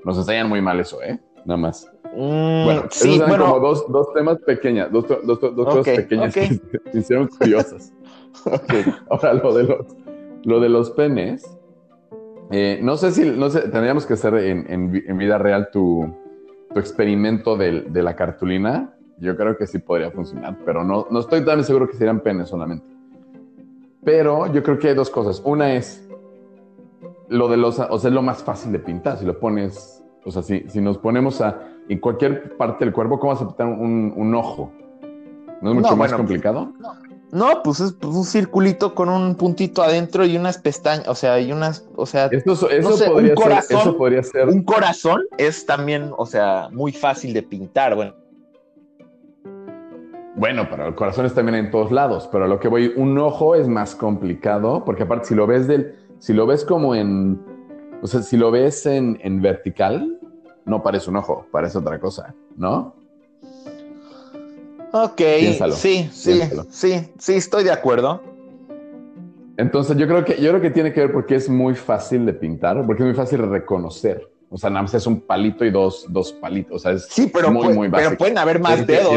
nos 0.03 0.17
enseñan 0.17 0.49
muy 0.49 0.59
mal 0.59 0.79
eso, 0.79 1.03
¿eh? 1.03 1.19
Nada 1.45 1.57
más. 1.57 1.87
Mm, 2.13 2.63
Bueno, 2.65 2.83
sí, 2.91 3.15
esos 3.15 3.27
bueno, 3.27 3.45
como 3.45 3.59
dos, 3.59 3.85
dos 3.91 4.13
temas 4.13 4.37
pequeñas, 4.39 4.91
dos, 4.91 5.07
dos, 5.07 5.25
dos, 5.25 5.39
dos 5.41 5.67
Ok, 5.67 5.77
cosas 5.77 5.95
pequeñas 5.95 6.35
ok. 6.35 6.41
que 6.41 6.91
se 6.91 6.97
hicieron 6.99 7.27
curiosas. 7.27 7.93
ok. 8.45 8.63
Ahora, 9.09 9.33
lo 9.35 9.53
de 9.53 9.63
los, 9.63 9.85
lo 10.43 10.59
de 10.59 10.69
los 10.69 10.89
penes, 10.91 11.43
eh, 12.51 12.79
no 12.81 12.97
sé 12.97 13.11
si, 13.11 13.29
no 13.29 13.49
sé, 13.49 13.61
tendríamos 13.69 14.05
que 14.05 14.13
hacer 14.13 14.33
en, 14.35 14.65
en 14.71 15.03
en 15.07 15.17
vida 15.17 15.37
real 15.37 15.69
tu, 15.71 16.11
tu 16.73 16.79
experimento 16.79 17.55
del- 17.55 17.91
de 17.93 18.01
la 18.03 18.15
cartulina. 18.15 18.95
Yo 19.19 19.35
creo 19.35 19.55
que 19.57 19.67
sí 19.67 19.79
podría 19.79 20.09
funcionar, 20.11 20.57
pero 20.65 20.83
no, 20.83 21.05
no 21.11 21.19
estoy 21.19 21.43
tan 21.45 21.63
seguro 21.63 21.87
que 21.89 21.97
serían 21.97 22.21
penes 22.21 22.49
solamente. 22.49 22.85
Pero 24.03 24.51
yo 24.51 24.63
creo 24.63 24.79
que 24.79 24.87
hay 24.89 24.95
dos 24.95 25.09
cosas. 25.09 25.41
Una 25.45 25.73
es 25.73 26.07
lo 27.27 27.47
de 27.49 27.57
los, 27.57 27.77
o 27.79 27.99
sea, 27.99 28.09
es 28.09 28.13
lo 28.15 28.21
más 28.21 28.43
fácil 28.43 28.71
de 28.71 28.79
pintar. 28.79 29.17
Si 29.17 29.25
lo 29.25 29.37
pones, 29.37 30.01
o 30.25 30.31
sea, 30.31 30.41
si, 30.41 30.63
si 30.69 30.79
nos 30.81 30.97
ponemos 30.97 31.41
a, 31.41 31.59
en 31.89 31.99
cualquier 31.99 32.55
parte 32.55 32.85
del 32.85 32.93
cuerpo, 32.93 33.19
¿cómo 33.19 33.33
vas 33.33 33.41
a 33.41 33.47
pintar 33.47 33.67
un, 33.67 34.13
un 34.15 34.35
ojo? 34.35 34.71
¿No 35.61 35.71
es 35.71 35.75
mucho 35.75 35.89
No, 35.89 35.95
más 35.95 35.97
bueno, 35.97 36.17
complicado? 36.17 36.71
No, 37.31 37.61
pues 37.63 37.79
es 37.79 37.93
pues, 37.93 38.15
un 38.15 38.23
circulito 38.23 38.95
con 38.95 39.09
un 39.09 39.35
puntito 39.35 39.83
adentro 39.83 40.25
y 40.25 40.37
unas 40.37 40.57
pestañas, 40.57 41.07
o 41.07 41.15
sea, 41.15 41.39
y 41.39 41.51
unas, 41.51 41.87
o 41.95 42.05
sea, 42.05 42.27
Esto, 42.31 42.53
eso, 42.53 42.89
no 42.89 42.91
sé, 42.95 43.07
podría 43.07 43.33
un 43.33 43.37
ser, 43.37 43.49
corazón, 43.49 43.77
eso 43.79 43.97
podría 43.97 44.23
ser. 44.23 44.47
un 44.47 44.63
corazón 44.63 45.21
es 45.37 45.65
también, 45.65 46.11
o 46.17 46.25
sea, 46.25 46.69
muy 46.71 46.91
fácil 46.91 47.33
de 47.33 47.43
pintar, 47.43 47.95
bueno. 47.95 48.13
Bueno, 50.35 50.67
pero 50.69 50.87
el 50.87 50.95
corazón 50.95 51.25
está 51.25 51.37
también 51.37 51.65
en 51.65 51.71
todos 51.71 51.91
lados, 51.91 52.29
pero 52.31 52.45
a 52.45 52.47
lo 52.47 52.59
que 52.59 52.67
voy, 52.67 52.93
un 52.95 53.17
ojo 53.17 53.55
es 53.55 53.67
más 53.67 53.93
complicado, 53.95 54.85
porque 54.85 55.03
aparte 55.03 55.25
si 55.27 55.35
lo 55.35 55.45
ves 55.45 55.67
del, 55.67 55.95
si 56.19 56.33
lo 56.33 56.47
ves 56.47 56.63
como 56.63 56.95
en, 56.95 57.39
o 58.01 58.07
sea, 58.07 58.21
si 58.21 58.37
lo 58.37 58.49
ves 58.49 58.85
en, 58.85 59.19
en 59.21 59.41
vertical, 59.41 60.18
no 60.69 60.81
parece 60.83 61.09
un 61.09 61.17
ojo, 61.17 61.45
parece 61.51 61.77
otra 61.77 61.99
cosa, 61.99 62.33
¿no? 62.55 62.95
Ok, 64.91 65.17
Piénsalo, 65.17 65.73
sí, 65.75 66.09
sí, 66.11 66.33
piénsalo. 66.33 66.65
sí, 66.69 67.11
sí, 67.17 67.33
estoy 67.33 67.63
de 67.63 67.71
acuerdo. 67.71 68.21
Entonces 69.57 69.97
yo 69.97 70.07
creo 70.07 70.23
que 70.23 70.41
yo 70.41 70.49
creo 70.51 70.61
que 70.61 70.71
tiene 70.71 70.93
que 70.93 71.01
ver 71.01 71.11
porque 71.13 71.35
es 71.35 71.49
muy 71.49 71.75
fácil 71.75 72.25
de 72.25 72.33
pintar, 72.33 72.83
porque 72.85 73.03
es 73.03 73.07
muy 73.07 73.15
fácil 73.15 73.41
de 73.41 73.47
reconocer. 73.47 74.27
O 74.51 74.57
sea, 74.57 74.71
nada 74.71 74.81
más 74.83 74.93
es 74.95 75.05
un 75.05 75.21
palito 75.21 75.63
y 75.63 75.69
dos, 75.69 76.05
dos 76.09 76.31
palitos. 76.33 76.77
O 76.77 76.79
sea, 76.79 76.93
es 76.93 77.05
Sí, 77.07 77.29
pero, 77.31 77.51
muy, 77.51 77.67
muy 77.71 77.87
pero 77.89 78.03
básico. 78.05 78.17
pueden 78.17 78.37
haber 78.39 78.59
más 78.59 78.87
dedos. 78.87 79.13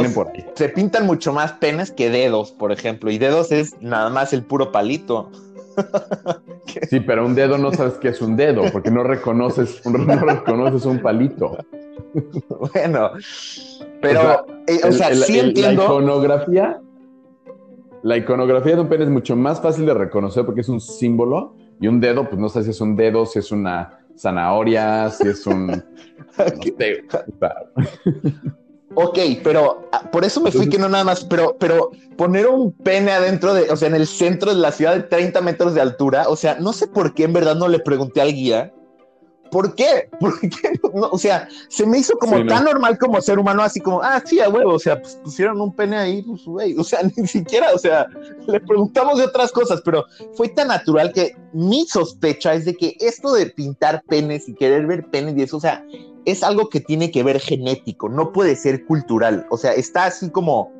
Se 0.56 0.68
pintan 0.68 1.06
mucho 1.06 1.32
más 1.32 1.52
penes 1.52 1.90
que 1.90 2.10
dedos, 2.10 2.52
por 2.52 2.70
ejemplo, 2.70 3.10
y 3.10 3.16
dedos 3.16 3.50
es 3.50 3.80
nada 3.80 4.10
más 4.10 4.34
el 4.34 4.42
puro 4.42 4.72
palito. 4.72 5.30
Sí, 6.88 7.00
pero 7.00 7.26
un 7.26 7.34
dedo 7.34 7.58
no 7.58 7.72
sabes 7.72 7.94
qué 7.94 8.08
es 8.08 8.20
un 8.22 8.36
dedo, 8.36 8.62
porque 8.72 8.90
no 8.90 9.02
reconoces, 9.04 9.84
no 9.86 10.16
reconoces 10.18 10.84
un 10.86 11.00
palito. 11.00 11.56
Bueno, 12.74 13.10
pero, 14.00 14.20
O 14.20 14.22
sea, 14.22 14.44
eh, 14.66 14.80
o 14.84 14.86
El- 14.88 14.92
sea, 14.92 15.08
el- 15.08 15.16
sí 15.16 15.32
el- 15.38 15.46
La 15.46 15.48
entiendo. 15.48 15.84
iconografía, 15.84 16.80
la 18.02 18.16
iconografía 18.16 18.74
de 18.74 18.80
un 18.82 18.88
pene 18.88 19.04
es 19.04 19.10
mucho 19.10 19.36
más 19.36 19.60
fácil 19.60 19.86
de 19.86 19.94
reconocer 19.94 20.44
porque 20.44 20.60
es 20.62 20.68
un 20.68 20.80
símbolo 20.80 21.54
y 21.80 21.86
un 21.88 22.00
dedo, 22.00 22.28
pues 22.28 22.40
no 22.40 22.48
sé 22.48 22.62
si 22.64 22.70
es 22.70 22.80
un 22.80 22.96
dedo, 22.96 23.24
si 23.26 23.38
es 23.38 23.50
una 23.52 23.98
zanahoria, 24.16 25.08
si 25.10 25.28
es 25.28 25.46
un... 25.46 25.66
no 26.38 26.62
sé, 26.78 27.04
Ok, 28.94 29.18
pero 29.42 29.88
ah, 29.92 30.10
por 30.10 30.24
eso 30.24 30.40
me 30.40 30.52
fui 30.52 30.68
que 30.68 30.78
no 30.78 30.88
nada 30.88 31.04
más, 31.04 31.24
pero, 31.24 31.56
pero 31.58 31.90
poner 32.16 32.46
un 32.46 32.72
pene 32.72 33.12
adentro 33.12 33.54
de, 33.54 33.70
o 33.70 33.76
sea, 33.76 33.88
en 33.88 33.94
el 33.94 34.06
centro 34.06 34.54
de 34.54 34.60
la 34.60 34.72
ciudad 34.72 34.94
de 34.94 35.02
30 35.02 35.40
metros 35.40 35.74
de 35.74 35.80
altura, 35.80 36.28
o 36.28 36.36
sea, 36.36 36.56
no 36.60 36.72
sé 36.72 36.86
por 36.88 37.14
qué 37.14 37.24
en 37.24 37.32
verdad 37.32 37.56
no 37.56 37.68
le 37.68 37.78
pregunté 37.78 38.20
al 38.20 38.32
guía. 38.32 38.72
¿Por 39.52 39.74
qué? 39.74 40.08
¿Por 40.18 40.40
qué 40.40 40.80
no? 40.94 41.10
O 41.10 41.18
sea, 41.18 41.46
se 41.68 41.86
me 41.86 41.98
hizo 41.98 42.16
como 42.18 42.38
Sí, 42.38 42.44
no. 42.44 42.54
tan 42.54 42.64
normal 42.64 42.98
como 42.98 43.20
ser 43.20 43.38
humano, 43.38 43.62
así 43.62 43.78
como, 43.80 44.02
ah, 44.02 44.20
sí, 44.24 44.40
a 44.40 44.48
huevo, 44.48 44.74
o 44.74 44.78
sea, 44.78 45.00
pues 45.00 45.20
pusieron 45.22 45.60
un 45.60 45.72
pene 45.72 45.96
ahí, 45.96 46.22
pues, 46.22 46.44
güey, 46.44 46.76
o 46.76 46.82
sea, 46.82 47.00
ni 47.16 47.26
siquiera, 47.28 47.68
o 47.74 47.78
sea, 47.78 48.08
le 48.48 48.58
preguntamos 48.60 49.18
de 49.18 49.26
otras 49.26 49.52
cosas, 49.52 49.82
pero 49.84 50.04
fue 50.34 50.48
tan 50.48 50.68
natural 50.68 51.12
que 51.12 51.36
mi 51.52 51.86
sospecha 51.86 52.54
es 52.54 52.64
de 52.64 52.74
que 52.74 52.96
esto 52.98 53.32
de 53.34 53.46
pintar 53.46 54.02
penes 54.08 54.48
y 54.48 54.54
querer 54.54 54.86
ver 54.86 55.06
penes 55.10 55.36
y 55.36 55.42
eso, 55.42 55.58
o 55.58 55.60
sea, 55.60 55.84
es 56.24 56.42
algo 56.42 56.68
que 56.68 56.80
tiene 56.80 57.10
que 57.10 57.22
ver 57.22 57.40
genético, 57.40 58.08
no 58.08 58.32
puede 58.32 58.56
ser 58.56 58.84
cultural. 58.86 59.46
O 59.50 59.58
sea, 59.58 59.72
está 59.72 60.06
así 60.06 60.30
como, 60.30 60.72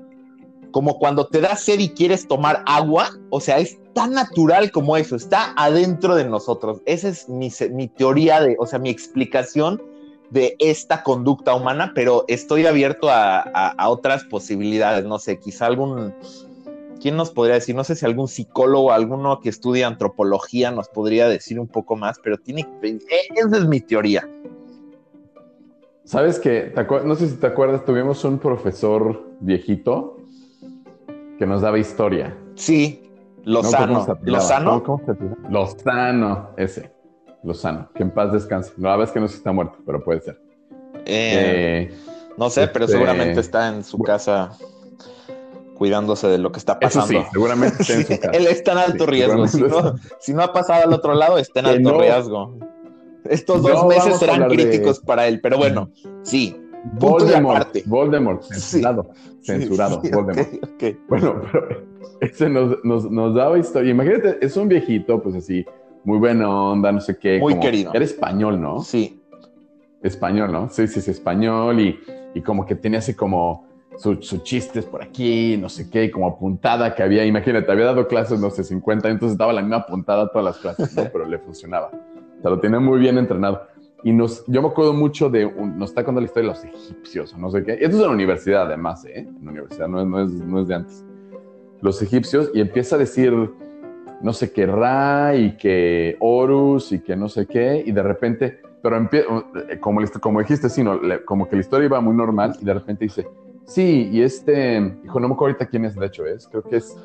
como 0.70 0.98
cuando 0.98 1.26
te 1.26 1.40
da 1.40 1.56
sed 1.56 1.80
y 1.80 1.90
quieres 1.90 2.26
tomar 2.26 2.62
agua. 2.66 3.10
O 3.30 3.40
sea, 3.40 3.58
es 3.58 3.76
tan 3.94 4.12
natural 4.12 4.70
como 4.70 4.96
eso, 4.96 5.16
está 5.16 5.52
adentro 5.56 6.14
de 6.14 6.24
nosotros. 6.24 6.80
Esa 6.86 7.08
es 7.08 7.28
mi, 7.28 7.50
mi 7.72 7.88
teoría 7.88 8.40
de, 8.40 8.56
o 8.58 8.66
sea, 8.66 8.78
mi 8.78 8.90
explicación 8.90 9.82
de 10.30 10.56
esta 10.58 11.02
conducta 11.02 11.54
humana, 11.54 11.92
pero 11.94 12.24
estoy 12.26 12.64
abierto 12.66 13.10
a, 13.10 13.40
a- 13.40 13.68
a 13.76 13.88
otras 13.90 14.24
posibilidades. 14.24 15.04
No 15.04 15.18
sé, 15.18 15.38
quizá 15.38 15.66
algún... 15.66 16.14
¿Quién 17.00 17.16
nos 17.16 17.30
podría 17.32 17.56
decir? 17.56 17.74
No 17.74 17.82
sé 17.82 17.96
si 17.96 18.06
algún 18.06 18.28
psicólogo, 18.28 18.92
alguno 18.92 19.40
que 19.40 19.48
estudia 19.48 19.88
antropología 19.88 20.70
nos 20.70 20.88
podría 20.88 21.28
decir 21.28 21.58
un 21.58 21.66
poco 21.66 21.96
más, 21.96 22.18
pero 22.22 22.38
tiene 22.38 22.60
eh, 22.82 22.98
Esa 23.34 23.56
es 23.58 23.66
mi 23.66 23.80
teoría. 23.80 24.28
¿Sabes 26.04 26.38
que 26.38 26.72
No 27.04 27.14
sé 27.16 27.28
si 27.28 27.36
te 27.36 27.46
acuerdas, 27.48 27.84
tuvimos 27.84 28.24
un 28.24 28.38
profesor 28.38 29.22
viejito 29.40 30.16
que 31.38 31.46
nos 31.46 31.60
daba 31.60 31.78
historia. 31.78 32.36
Sí. 32.54 33.01
Lozano. 33.44 33.86
¿Cómo 33.94 34.04
se 34.04 34.10
apellidaba? 34.12 34.42
Lozano. 34.42 34.70
¿Cómo- 34.70 34.82
cómo 34.84 35.04
se 35.04 35.10
apellidaba? 35.12 35.50
Lozano, 35.50 36.50
ese. 36.56 36.92
Lozano, 37.44 37.88
que 37.94 38.02
en 38.04 38.10
paz 38.12 38.32
descanse. 38.32 38.72
No, 38.76 38.88
la 38.88 38.96
verdad 38.96 39.08
es 39.08 39.12
que 39.12 39.20
no 39.20 39.26
sé 39.26 39.32
si 39.32 39.38
está 39.38 39.52
muerto, 39.52 39.78
pero 39.84 40.02
puede 40.04 40.20
ser. 40.20 40.40
Eh, 41.06 41.88
Eh, 41.90 41.94
no 42.38 42.48
sé, 42.50 42.68
pero 42.68 42.84
este- 42.84 42.96
seguramente 42.96 43.40
está 43.40 43.68
en 43.68 43.82
su 43.82 43.98
casa 43.98 44.52
cuidándose 45.76 46.28
de 46.28 46.38
lo 46.38 46.52
que 46.52 46.58
está 46.58 46.78
eso 46.80 47.00
pasando. 47.00 47.22
sí, 47.22 47.28
seguramente 47.32 47.82
está 47.82 47.94
en 47.94 47.98
Sí, 48.06 48.14
su 48.14 48.20
casa. 48.20 48.36
él 48.38 48.46
está 48.46 48.72
en 48.72 48.78
alto 48.78 49.04
Sí, 49.04 49.10
riesgo. 49.10 49.48
Si 49.48 49.62
no, 49.62 49.94
si 50.20 50.34
no 50.34 50.42
ha 50.42 50.52
pasado 50.52 50.84
al 50.84 50.92
otro 50.92 51.14
lado, 51.14 51.38
está 51.38 51.60
en 51.60 51.66
alto 51.66 51.92
no. 51.92 52.00
riesgo. 52.00 52.54
Estos 53.24 53.62
No 53.62 53.68
dos 53.68 53.86
meses 53.86 54.18
serán 54.18 54.48
de- 54.48 54.54
críticos 54.54 55.00
para 55.00 55.26
él, 55.26 55.40
pero 55.40 55.56
bueno, 55.58 55.90
sí. 56.22 56.56
Voldemort. 56.84 57.76
Voldemort, 57.86 58.42
censurado, 58.42 59.10
censurado, 59.40 60.00
Sí, 60.02 60.08
sí, 60.08 60.14
Voldemort. 60.14 60.48
ok, 60.54 60.70
ok. 60.74 60.84
Bueno, 61.08 61.42
pero 61.52 61.82
ese 62.20 62.48
nos, 62.48 62.84
nos, 62.84 63.10
nos 63.10 63.34
daba 63.34 63.58
historia. 63.58 63.90
Imagínate, 63.90 64.38
es 64.44 64.56
un 64.56 64.68
viejito, 64.68 65.22
pues 65.22 65.34
así, 65.36 65.64
muy 66.04 66.18
buena 66.18 66.48
onda, 66.50 66.90
no 66.92 67.00
sé 67.00 67.16
qué. 67.16 67.38
Muy 67.38 67.52
como- 67.54 67.62
querido. 67.62 67.90
Era 67.94 68.04
español, 68.04 68.60
¿no? 68.60 68.80
Sí, 68.82 69.18
Español, 70.02 70.50
¿no? 70.50 70.68
Sí, 70.68 70.88
sí, 70.88 71.00
sí, 71.00 71.12
español 71.12 71.78
y, 71.78 72.00
y 72.34 72.40
como 72.40 72.66
que 72.66 72.74
tenía 72.74 72.98
así 72.98 73.14
como 73.14 73.66
sus 73.98 74.42
chistes 74.42 74.84
por 74.84 75.00
aquí, 75.02 75.56
no 75.58 75.68
sé 75.68 75.88
qué, 75.88 76.10
como 76.10 76.26
apuntada 76.26 76.92
que 76.94 77.04
había. 77.04 77.24
Imagínate, 77.24 77.70
había 77.70 77.84
dado 77.84 78.08
clases, 78.08 78.40
no 78.40 78.50
sé, 78.50 78.64
50, 78.64 79.08
entonces 79.10 79.38
daba 79.38 79.52
la 79.52 79.60
misma 79.60 79.76
apuntada 79.76 80.28
todas 80.32 80.44
las 80.44 80.58
clases, 80.58 80.96
¿no? 80.96 81.04
Pero 81.12 81.24
le 81.26 81.38
funcionaba. 81.38 81.90
O 81.92 82.42
sea, 82.42 82.50
lo 82.50 82.58
tenía 82.58 82.80
muy 82.80 82.98
bien 82.98 83.16
entrenado. 83.16 83.62
Y 84.04 84.12
nos, 84.12 84.44
yo 84.46 84.62
me 84.62 84.68
acuerdo 84.68 84.92
mucho 84.92 85.30
de, 85.30 85.44
un- 85.46 85.78
nos 85.78 85.90
está 85.90 86.02
contando 86.02 86.22
la 86.22 86.26
historia 86.26 86.50
de 86.50 86.54
los 86.56 86.64
egipcios, 86.64 87.32
o 87.34 87.38
no 87.38 87.50
sé 87.50 87.62
qué. 87.62 87.72
Esto 87.74 87.86
es 87.88 87.94
en 87.94 88.02
la 88.02 88.08
universidad, 88.10 88.66
además, 88.66 89.04
¿eh? 89.04 89.20
En 89.20 89.44
la 89.44 89.50
universidad, 89.52 89.88
no 89.88 90.00
es, 90.00 90.06
no 90.06 90.20
es, 90.22 90.30
no 90.30 90.60
es 90.60 90.68
de 90.68 90.74
antes. 90.74 91.04
Los 91.80 92.02
egipcios, 92.02 92.50
y 92.54 92.60
empieza 92.60 92.96
a 92.96 92.98
decir, 92.98 93.32
no 94.20 94.32
sé 94.32 94.52
qué, 94.52 94.66
Ra, 94.66 95.34
y 95.36 95.56
que 95.56 96.16
Horus, 96.20 96.92
y 96.92 97.00
que 97.00 97.14
no 97.16 97.28
sé 97.28 97.46
qué, 97.46 97.82
y 97.84 97.92
de 97.92 98.02
repente, 98.02 98.60
pero 98.82 99.08
como, 99.80 100.00
como 100.20 100.40
dijiste, 100.40 100.68
sí, 100.68 100.82
no, 100.82 101.00
como 101.24 101.48
que 101.48 101.56
la 101.56 101.60
historia 101.60 101.86
iba 101.86 102.00
muy 102.00 102.14
normal, 102.14 102.56
y 102.60 102.64
de 102.64 102.74
repente 102.74 103.04
dice, 103.04 103.26
sí, 103.64 104.08
y 104.12 104.22
este, 104.22 104.96
hijo, 105.04 105.20
no 105.20 105.28
me 105.28 105.34
acuerdo 105.34 105.54
ahorita 105.54 105.66
quién 105.66 105.84
es, 105.84 105.94
de 105.96 106.06
hecho, 106.06 106.26
es, 106.26 106.48
creo 106.48 106.62
que 106.62 106.76
es, 106.76 106.96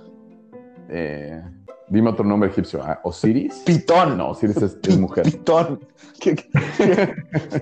eh, 0.89 1.41
dime 1.89 2.09
otro 2.09 2.25
nombre 2.25 2.49
egipcio, 2.49 2.81
¿ah? 2.83 2.99
Osiris. 3.03 3.63
Pitón. 3.65 4.17
No, 4.17 4.29
Osiris 4.31 4.57
es, 4.57 4.77
es 4.87 4.99
mujer. 4.99 5.23
Pitón. 5.31 5.79
¿Qué, 6.19 6.35
qué- 6.35 7.15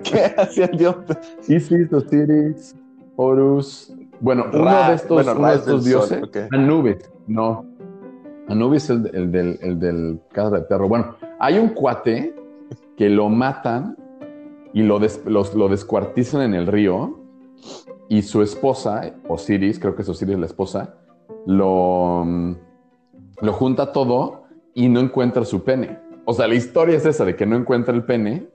qué 0.03 0.33
hacía 0.37 0.65
el 0.65 0.77
dios? 0.77 0.95
Isis, 1.47 1.91
Osiris, 1.91 2.75
Horus. 3.15 3.93
Bueno, 4.19 4.45
uno 4.53 4.63
Ra, 4.63 4.89
de 4.89 4.95
estos, 4.95 5.09
bueno, 5.25 5.39
uno 5.39 5.49
de 5.49 5.55
estos 5.55 5.85
dioses. 5.85 6.19
sol. 6.19 6.31
Anubis, 6.51 6.97
no. 7.27 7.65
Anubis 8.47 8.83
es 8.85 8.89
el, 8.91 9.11
el 9.13 9.31
del, 9.31 9.59
el 9.61 9.79
del 9.79 10.19
Casa 10.31 10.51
de 10.51 10.61
Perro. 10.61 10.87
Bueno, 10.87 11.15
hay 11.39 11.57
un 11.57 11.69
cuate 11.69 12.33
que 12.95 13.09
lo 13.09 13.27
matan 13.29 13.97
y 14.73 14.83
lo, 14.83 14.99
des- 14.99 15.21
los- 15.25 15.53
lo 15.55 15.67
descuartizan 15.67 16.41
en 16.43 16.53
el 16.53 16.67
río 16.67 17.19
y 18.07 18.21
su 18.21 18.41
esposa, 18.41 19.01
Osiris, 19.27 19.79
creo 19.79 19.95
que 19.95 20.03
es 20.03 20.09
Osiris 20.09 20.37
la 20.37 20.45
esposa, 20.45 20.93
lo, 21.47 22.23
mm, 22.25 22.55
lo 23.41 23.53
junta 23.53 23.91
todo 23.91 24.43
y 24.73 24.89
no 24.89 24.99
encuentra 24.99 25.45
su 25.45 25.63
pene. 25.63 25.99
O 26.25 26.33
sea, 26.33 26.47
la 26.47 26.55
historia 26.55 26.97
es 26.97 27.05
esa 27.05 27.25
de 27.25 27.35
que 27.35 27.45
no 27.45 27.55
encuentra 27.55 27.93
el 27.93 28.03
pene 28.03 28.47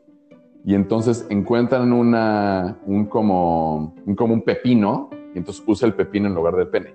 y 0.64 0.74
entonces 0.74 1.26
encuentran 1.30 1.92
una, 1.92 2.78
un 2.84 3.06
como, 3.06 3.94
un 4.04 4.14
como 4.14 4.34
un 4.34 4.42
pepino 4.42 5.10
y 5.34 5.38
entonces 5.38 5.62
usa 5.66 5.86
el 5.86 5.94
pepino 5.94 6.28
en 6.28 6.34
lugar 6.34 6.56
del 6.56 6.68
pene. 6.68 6.94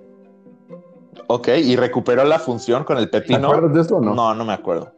Ok, 1.27 1.47
y 1.63 1.75
recuperó 1.75 2.23
la 2.23 2.39
función 2.39 2.83
con 2.83 2.97
el 2.97 3.09
¿Te 3.09 3.21
pepino. 3.21 3.47
acuerdas 3.47 3.73
de 3.73 3.81
eso 3.81 3.97
o 3.97 4.01
no? 4.01 4.13
No, 4.13 4.35
no 4.35 4.45
me 4.45 4.53
acuerdo. 4.53 4.91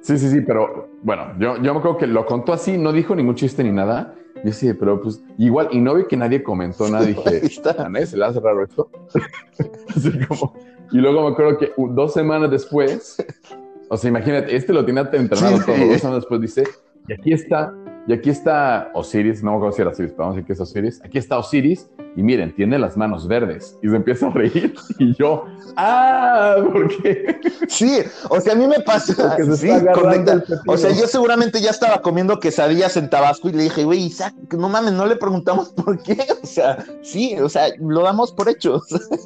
Sí, 0.00 0.16
sí, 0.18 0.30
sí, 0.30 0.40
pero 0.40 0.88
bueno, 1.02 1.32
yo, 1.38 1.56
yo 1.56 1.74
me 1.74 1.80
acuerdo 1.80 1.98
que 1.98 2.06
lo 2.06 2.24
contó 2.24 2.52
así, 2.52 2.78
no 2.78 2.92
dijo 2.92 3.14
ningún 3.14 3.34
chiste 3.34 3.64
ni 3.64 3.72
nada. 3.72 4.14
Yo 4.44 4.52
sí, 4.52 4.72
pero 4.74 5.00
pues 5.00 5.22
igual, 5.38 5.68
y 5.72 5.80
no 5.80 5.94
vi 5.94 6.04
que 6.04 6.16
nadie 6.16 6.42
comentó 6.42 6.88
nada, 6.88 7.04
dije, 7.06 7.42
a 7.76 7.88
nadie 7.88 8.06
se 8.06 8.16
le 8.16 8.24
hace 8.24 8.40
raro 8.40 8.62
esto. 8.62 8.88
así 9.96 10.12
como, 10.26 10.54
y 10.92 10.98
luego 10.98 11.22
me 11.22 11.32
acuerdo 11.32 11.58
que 11.58 11.72
dos 11.90 12.12
semanas 12.12 12.50
después, 12.50 13.16
o 13.88 13.96
sea, 13.96 14.08
imagínate, 14.08 14.54
este 14.54 14.72
lo 14.72 14.84
tenía 14.84 15.08
entrenado 15.12 15.58
Sí. 15.58 15.64
todo, 15.66 15.76
dos 15.76 16.00
semanas 16.00 16.20
después 16.22 16.40
dice, 16.40 16.64
y 17.08 17.12
aquí 17.12 17.32
está, 17.32 17.72
y 18.08 18.12
aquí 18.12 18.30
está 18.30 18.90
Osiris, 18.94 19.42
no 19.42 19.52
me 19.52 19.56
acuerdo 19.56 19.76
si 19.76 19.82
era 19.82 19.90
Osiris, 19.90 20.12
pero 20.12 20.24
vamos 20.24 20.34
a 20.34 20.36
decir 20.36 20.46
que 20.46 20.52
es 20.52 20.60
Osiris, 20.60 21.00
aquí 21.04 21.18
está 21.18 21.38
Osiris, 21.38 21.88
y 22.16 22.22
miren, 22.22 22.54
tiene 22.54 22.78
las 22.78 22.96
manos 22.96 23.28
verdes, 23.28 23.76
y 23.82 23.88
se 23.88 23.96
empieza 23.96 24.28
a 24.28 24.30
reír, 24.30 24.74
y 24.98 25.14
yo, 25.16 25.44
ah, 25.76 26.56
¿por 26.72 26.88
qué? 27.02 27.38
Sí, 27.68 27.98
o 28.30 28.40
sea, 28.40 28.54
a 28.54 28.56
mí 28.56 28.66
me 28.66 28.80
pasa. 28.80 29.36
Se 29.36 29.56
sí, 29.56 29.68
conecta-. 29.92 30.42
O 30.66 30.76
sea, 30.76 30.90
yo 30.92 31.06
seguramente 31.06 31.60
ya 31.60 31.70
estaba 31.70 32.00
comiendo 32.00 32.40
quesadillas 32.40 32.96
en 32.96 33.10
Tabasco 33.10 33.48
y 33.48 33.52
le 33.52 33.64
dije, 33.64 33.84
güey, 33.84 34.04
Isaac, 34.06 34.34
no 34.56 34.68
mames, 34.68 34.92
no 34.92 35.04
le 35.04 35.16
preguntamos 35.16 35.70
por 35.70 36.02
qué. 36.02 36.16
O 36.42 36.46
sea, 36.46 36.78
sí, 37.02 37.36
o 37.38 37.48
sea, 37.48 37.68
lo 37.78 38.02
damos 38.02 38.32
por 38.32 38.48
hecho. 38.48 38.80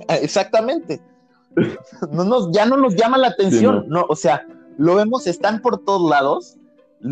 Exactamente. 0.08 1.00
No 2.12 2.24
nos, 2.24 2.50
ya 2.52 2.66
no 2.66 2.76
nos 2.76 2.94
llama 2.94 3.18
la 3.18 3.28
atención. 3.28 3.82
Sí, 3.82 3.86
no. 3.88 4.06
o 4.08 4.16
sea, 4.16 4.46
lo 4.78 4.94
vemos, 4.94 5.26
están 5.26 5.60
por 5.60 5.84
todos 5.84 6.08
lados, 6.08 6.56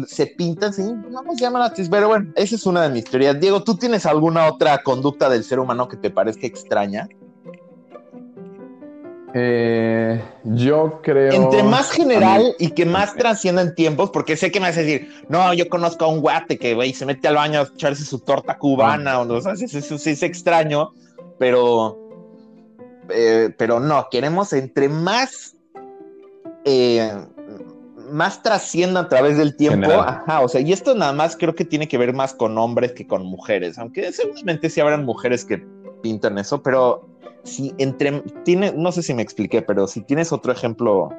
se 0.06 0.26
pintan, 0.26 0.72
sí, 0.72 0.82
no 0.82 1.22
nos 1.22 1.36
llama 1.40 1.58
la 1.58 1.66
atención. 1.66 1.90
Pero 1.90 2.08
bueno, 2.08 2.32
esa 2.36 2.54
es 2.54 2.66
una 2.66 2.82
de 2.82 2.90
mis 2.90 3.04
teorías. 3.04 3.38
Diego, 3.40 3.62
¿tú 3.62 3.76
tienes 3.76 4.06
alguna 4.06 4.46
otra 4.46 4.82
conducta 4.82 5.28
del 5.28 5.44
ser 5.44 5.58
humano 5.58 5.88
que 5.88 5.96
te 5.96 6.10
parezca 6.10 6.46
extraña? 6.46 7.08
Eh, 9.34 10.22
yo 10.44 11.00
creo. 11.02 11.32
Entre 11.32 11.62
más 11.62 11.90
general 11.90 12.54
y 12.58 12.70
que 12.70 12.86
más 12.86 13.14
trascienda 13.14 13.62
en 13.62 13.74
tiempos, 13.74 14.10
porque 14.10 14.36
sé 14.36 14.50
que 14.50 14.60
me 14.60 14.68
vas 14.68 14.78
a 14.78 14.80
decir, 14.80 15.08
no, 15.28 15.52
yo 15.52 15.68
conozco 15.68 16.04
a 16.04 16.08
un 16.08 16.20
guate 16.20 16.58
que 16.58 16.74
güey, 16.74 16.94
se 16.94 17.04
mete 17.04 17.28
al 17.28 17.34
baño 17.34 17.60
a 17.60 17.62
echarse 17.64 18.04
su 18.04 18.20
torta 18.20 18.56
cubana, 18.56 19.12
ah. 19.12 19.20
o 19.20 19.24
no 19.26 19.40
sé, 19.40 19.64
eso 19.64 19.98
sí 19.98 20.10
es 20.10 20.22
extraño, 20.22 20.92
pero. 21.38 22.07
Eh, 23.10 23.54
pero 23.56 23.80
no, 23.80 24.08
queremos 24.10 24.52
entre 24.52 24.88
más. 24.88 25.56
Eh, 26.64 27.12
más 28.10 28.42
trascienda 28.42 29.00
a 29.00 29.08
través 29.08 29.36
del 29.36 29.54
tiempo. 29.56 29.90
Ajá, 29.90 30.40
o 30.40 30.48
sea, 30.48 30.60
y 30.60 30.72
esto 30.72 30.94
nada 30.94 31.12
más 31.12 31.36
creo 31.36 31.54
que 31.54 31.64
tiene 31.64 31.88
que 31.88 31.98
ver 31.98 32.14
más 32.14 32.34
con 32.34 32.56
hombres 32.56 32.92
que 32.92 33.06
con 33.06 33.24
mujeres, 33.24 33.78
aunque 33.78 34.10
seguramente 34.12 34.70
sí 34.70 34.80
habrán 34.80 35.04
mujeres 35.04 35.44
que 35.44 35.62
pintan 36.02 36.38
eso, 36.38 36.62
pero 36.62 37.06
si 37.42 37.74
entre, 37.78 38.22
tiene, 38.44 38.72
no 38.72 38.92
sé 38.92 39.02
si 39.02 39.14
me 39.14 39.22
expliqué, 39.22 39.62
pero 39.62 39.86
si 39.86 40.02
tienes 40.02 40.32
otro 40.32 40.52
ejemplo. 40.52 41.10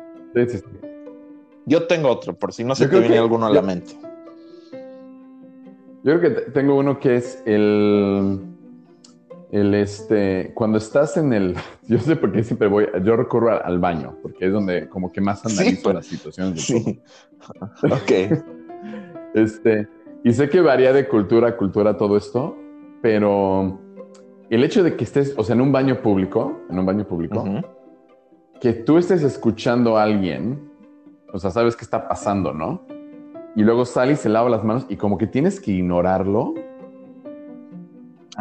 Yo 1.66 1.88
tengo 1.88 2.10
otro, 2.10 2.34
por 2.34 2.54
si 2.54 2.64
no 2.64 2.76
se 2.76 2.88
te 2.88 3.00
viene 3.00 3.18
alguno 3.18 3.46
a 3.46 3.52
la 3.52 3.62
mente. 3.62 3.96
Yo 6.04 6.18
creo 6.18 6.22
que 6.22 6.52
tengo 6.52 6.76
uno 6.78 7.00
que 7.00 7.18
es 7.18 7.44
el, 7.46 8.40
el 9.52 9.74
este, 9.74 10.52
cuando 10.54 10.78
estás 10.78 11.18
en 11.18 11.34
el, 11.34 11.56
yo 11.88 12.00
sé 12.00 12.16
por 12.16 12.32
qué 12.32 12.44
siempre 12.44 12.68
voy, 12.68 12.88
yo 13.04 13.16
recurro 13.16 13.64
al, 13.64 13.80
baño, 13.80 14.16
porque 14.22 14.48
es 14.48 14.54
donde 14.54 14.88
como 14.90 15.12
que 15.12 15.22
más 15.22 15.46
analizo 15.46 15.84
pues, 15.84 15.96
las 15.96 16.06
situaciones. 16.06 16.62
sí. 16.62 17.02
ok. 17.84 18.42
este, 19.34 19.88
y 20.24 20.34
sé 20.34 20.50
que 20.50 20.62
varía 20.62 20.94
de 20.94 21.08
cultura 21.08 21.50
a 21.50 21.58
cultura 21.58 21.98
todo 21.98 22.18
esto, 22.18 22.58
pero 23.02 23.80
el 24.50 24.64
hecho 24.64 24.84
de 24.84 24.96
que 24.96 25.04
estés, 25.04 25.34
o 25.38 25.44
sea, 25.44 25.56
en 25.56 25.62
un 25.62 25.72
baño 25.72 26.02
público, 26.02 26.60
en 26.70 26.80
un 26.80 26.86
baño 26.86 27.08
público, 27.08 27.46
que 28.60 28.74
tú 28.74 28.98
estés 28.98 29.24
escuchando 29.24 29.98
a 29.98 30.04
alguien, 30.04 30.70
o 31.32 31.40
sea, 31.40 31.52
sabes 31.52 31.76
qué 31.76 31.86
está 31.86 32.08
pasando, 32.08 32.54
¿no? 32.54 32.82
Y 33.56 33.64
luego 33.64 33.86
sale 33.86 34.14
y 34.14 34.16
se 34.16 34.30
lava 34.30 34.50
las 34.50 34.64
manos 34.64 34.86
y 34.90 34.98
como 34.98 35.18
que 35.18 35.28
tienes 35.28 35.60
que 35.60 35.72
ignorarlo. 35.72 36.54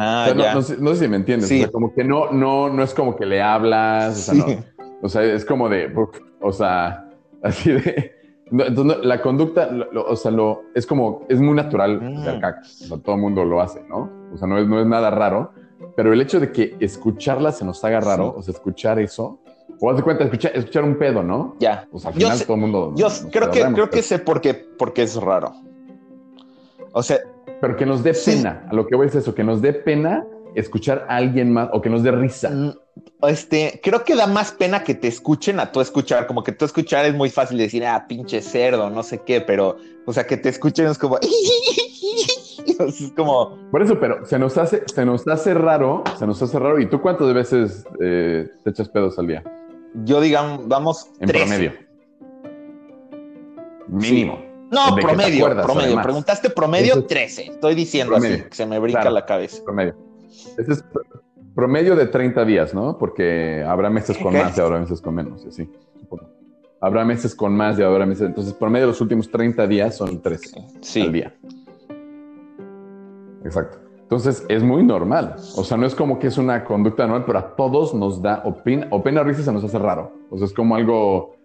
Ah, 0.01 0.33
ya. 0.35 0.53
No, 0.53 0.61
sé, 0.61 0.77
si 0.95 1.07
me 1.07 1.17
entiendes. 1.17 1.51
O 1.51 1.55
sea, 1.55 1.69
como 1.69 1.93
que 1.93 2.03
no, 2.03 2.31
no, 2.31 2.69
no 2.69 2.83
es 2.83 2.93
como 2.93 3.15
que 3.15 3.25
le 3.25 3.41
hablas, 3.41 4.29
o 4.29 4.33
sea, 4.33 4.45
no. 4.45 4.63
O 5.01 5.09
sea, 5.09 5.23
es 5.23 5.45
como 5.45 5.67
de, 5.69 5.93
o 6.41 6.51
sea, 6.51 7.09
así 7.43 7.71
de... 7.71 8.11
entonces, 8.51 8.97
la 9.03 9.21
conducta, 9.21 9.69
o 10.07 10.15
sea, 10.15 10.31
lo, 10.31 10.63
es 10.73 10.85
como, 10.85 11.25
es 11.29 11.39
muy 11.39 11.53
natural 11.53 12.01
mm. 12.01 12.17
O 12.17 12.23
sea, 12.23 12.97
todo 13.03 13.15
el 13.15 13.21
mundo 13.21 13.43
lo 13.45 13.61
hace, 13.61 13.81
¿no? 13.87 14.09
O 14.33 14.37
sea, 14.37 14.47
no 14.47 14.57
es, 14.57 14.67
no 14.67 14.79
es 14.79 14.87
nada 14.87 15.09
raro 15.09 15.51
pero 15.95 16.13
el 16.13 16.21
hecho 16.21 16.39
de 16.39 16.51
que 16.51 16.75
escucharla 16.79 17.51
se 17.51 17.65
nos 17.65 17.83
haga 17.83 17.99
raro, 17.99 18.33
o 18.35 18.41
sea, 18.41 18.53
escuchar 18.53 18.99
eso, 18.99 19.39
o 19.79 19.89
haz 19.89 19.97
de 19.97 20.03
cuenta, 20.03 20.23
escuchar, 20.23 20.51
escuchar 20.55 20.83
un 20.83 20.97
pedo, 20.97 21.23
¿no? 21.23 21.55
Ya. 21.59 21.87
O 21.91 21.99
sea, 21.99 22.09
al 22.09 22.15
final 22.15 22.41
todo 22.41 22.53
el 22.55 22.61
mundo. 22.61 22.93
Yo 22.95 23.07
creo 23.31 23.51
que, 23.51 23.61
creo 23.61 23.89
que 23.89 24.01
sé 24.01 24.19
por 24.19 24.41
qué, 24.41 24.53
porque 24.53 25.03
es 25.03 25.15
raro. 25.15 25.53
O 26.93 27.03
sea. 27.03 27.17
Pero 27.61 27.75
que 27.75 27.85
nos 27.85 28.03
dé 28.03 28.13
pena. 28.13 28.65
A 28.69 28.73
lo 28.73 28.87
que 28.87 28.95
voy 28.95 29.07
es 29.07 29.15
eso, 29.15 29.35
que 29.35 29.43
nos 29.43 29.61
dé 29.61 29.73
pena 29.73 30.25
escuchar 30.55 31.05
a 31.09 31.17
alguien 31.17 31.53
más 31.53 31.69
o 31.73 31.81
que 31.81 31.89
nos 31.89 32.03
dé 32.03 32.11
risa. 32.11 32.49
Mm, 32.49 32.71
este, 33.23 33.79
creo 33.83 34.03
que 34.03 34.15
da 34.15 34.27
más 34.27 34.51
pena 34.51 34.83
que 34.83 34.95
te 34.95 35.07
escuchen 35.07 35.59
a 35.59 35.71
tú 35.71 35.81
escuchar. 35.81 36.27
Como 36.27 36.43
que 36.43 36.51
tú 36.51 36.65
escuchar 36.65 37.05
es 37.05 37.13
muy 37.13 37.29
fácil 37.29 37.57
decir, 37.57 37.85
ah, 37.85 38.05
pinche 38.07 38.41
cerdo, 38.41 38.89
no 38.89 39.03
sé 39.03 39.21
qué, 39.25 39.41
pero, 39.41 39.77
o 40.05 40.13
sea, 40.13 40.25
que 40.25 40.37
te 40.37 40.49
escuchen 40.49 40.87
es 40.87 40.97
como. 40.97 41.17
es 42.79 43.13
como. 43.15 43.57
Por 43.71 43.81
eso, 43.81 43.99
pero 43.99 44.25
se 44.25 44.39
nos 44.39 44.57
hace, 44.57 44.83
se 44.93 45.05
nos 45.05 45.27
hace 45.27 45.53
raro, 45.53 46.03
se 46.17 46.25
nos 46.25 46.41
hace 46.41 46.57
raro. 46.57 46.79
¿Y 46.79 46.87
tú 46.87 47.01
cuántas 47.01 47.33
veces 47.33 47.85
eh, 48.01 48.49
te 48.63 48.69
echas 48.69 48.89
pedos 48.89 49.19
al 49.19 49.27
día? 49.27 49.43
Yo, 50.05 50.21
digamos, 50.21 50.67
vamos. 50.67 51.09
En 51.19 51.29
promedio. 51.29 51.73
Mínimo. 53.87 54.48
No, 54.71 54.95
promedio, 54.95 55.49
promedio. 55.63 56.01
Preguntaste 56.01 56.49
promedio 56.49 57.05
13. 57.05 57.43
Estoy 57.43 57.75
diciendo 57.75 58.15
así, 58.15 58.43
que 58.43 58.55
se 58.55 58.65
me 58.65 58.79
brinca 58.79 59.09
la 59.09 59.25
cabeza. 59.25 59.63
Promedio. 59.63 59.95
Ese 60.57 60.73
es 60.73 60.83
promedio 61.55 61.95
de 61.95 62.05
30 62.07 62.45
días, 62.45 62.73
¿no? 62.73 62.97
Porque 62.97 63.63
habrá 63.67 63.89
meses 63.89 64.17
con 64.17 64.33
más 64.33 64.57
y 64.57 64.61
habrá 64.61 64.79
meses 64.79 65.01
con 65.01 65.15
menos, 65.15 65.45
así. 65.45 65.69
Habrá 66.81 67.03
meses 67.03 67.35
con 67.35 67.53
más 67.53 67.77
y 67.77 67.83
habrá 67.83 68.05
meses. 68.05 68.27
Entonces, 68.27 68.53
promedio 68.53 68.87
los 68.87 69.01
últimos 69.01 69.29
30 69.29 69.67
días 69.67 69.97
son 69.97 70.21
13 70.21 70.65
sí. 70.81 71.01
al 71.01 71.11
día. 71.11 71.35
Exacto. 73.43 73.79
Entonces 74.09 74.43
es 74.49 74.63
muy 74.63 74.83
normal. 74.83 75.35
O 75.55 75.63
sea, 75.63 75.77
no 75.77 75.85
es 75.85 75.93
como 75.93 76.17
que 76.17 76.27
es 76.27 76.37
una 76.39 76.63
conducta 76.63 77.03
normal, 77.05 77.25
pero 77.27 77.39
a 77.39 77.55
todos 77.55 77.93
nos 77.93 78.21
da 78.21 78.41
o 78.43 78.55
pena, 78.55 78.87
o 78.89 79.03
pena 79.03 79.21
risa 79.21 79.43
se 79.43 79.51
nos 79.51 79.63
hace 79.63 79.77
raro. 79.77 80.11
O 80.31 80.37
sea, 80.37 80.47
es 80.47 80.53
como 80.53 80.75
algo. 80.75 81.35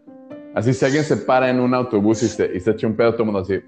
Así, 0.54 0.72
si 0.72 0.84
alguien 0.84 1.02
se 1.02 1.16
para 1.16 1.50
en 1.50 1.58
un 1.58 1.74
autobús 1.74 2.22
y 2.22 2.28
se, 2.28 2.54
y 2.54 2.60
se 2.60 2.70
echa 2.70 2.86
un 2.86 2.94
pedo, 2.94 3.12
todo 3.12 3.24
el 3.24 3.32
mundo 3.32 3.40
así. 3.40 3.60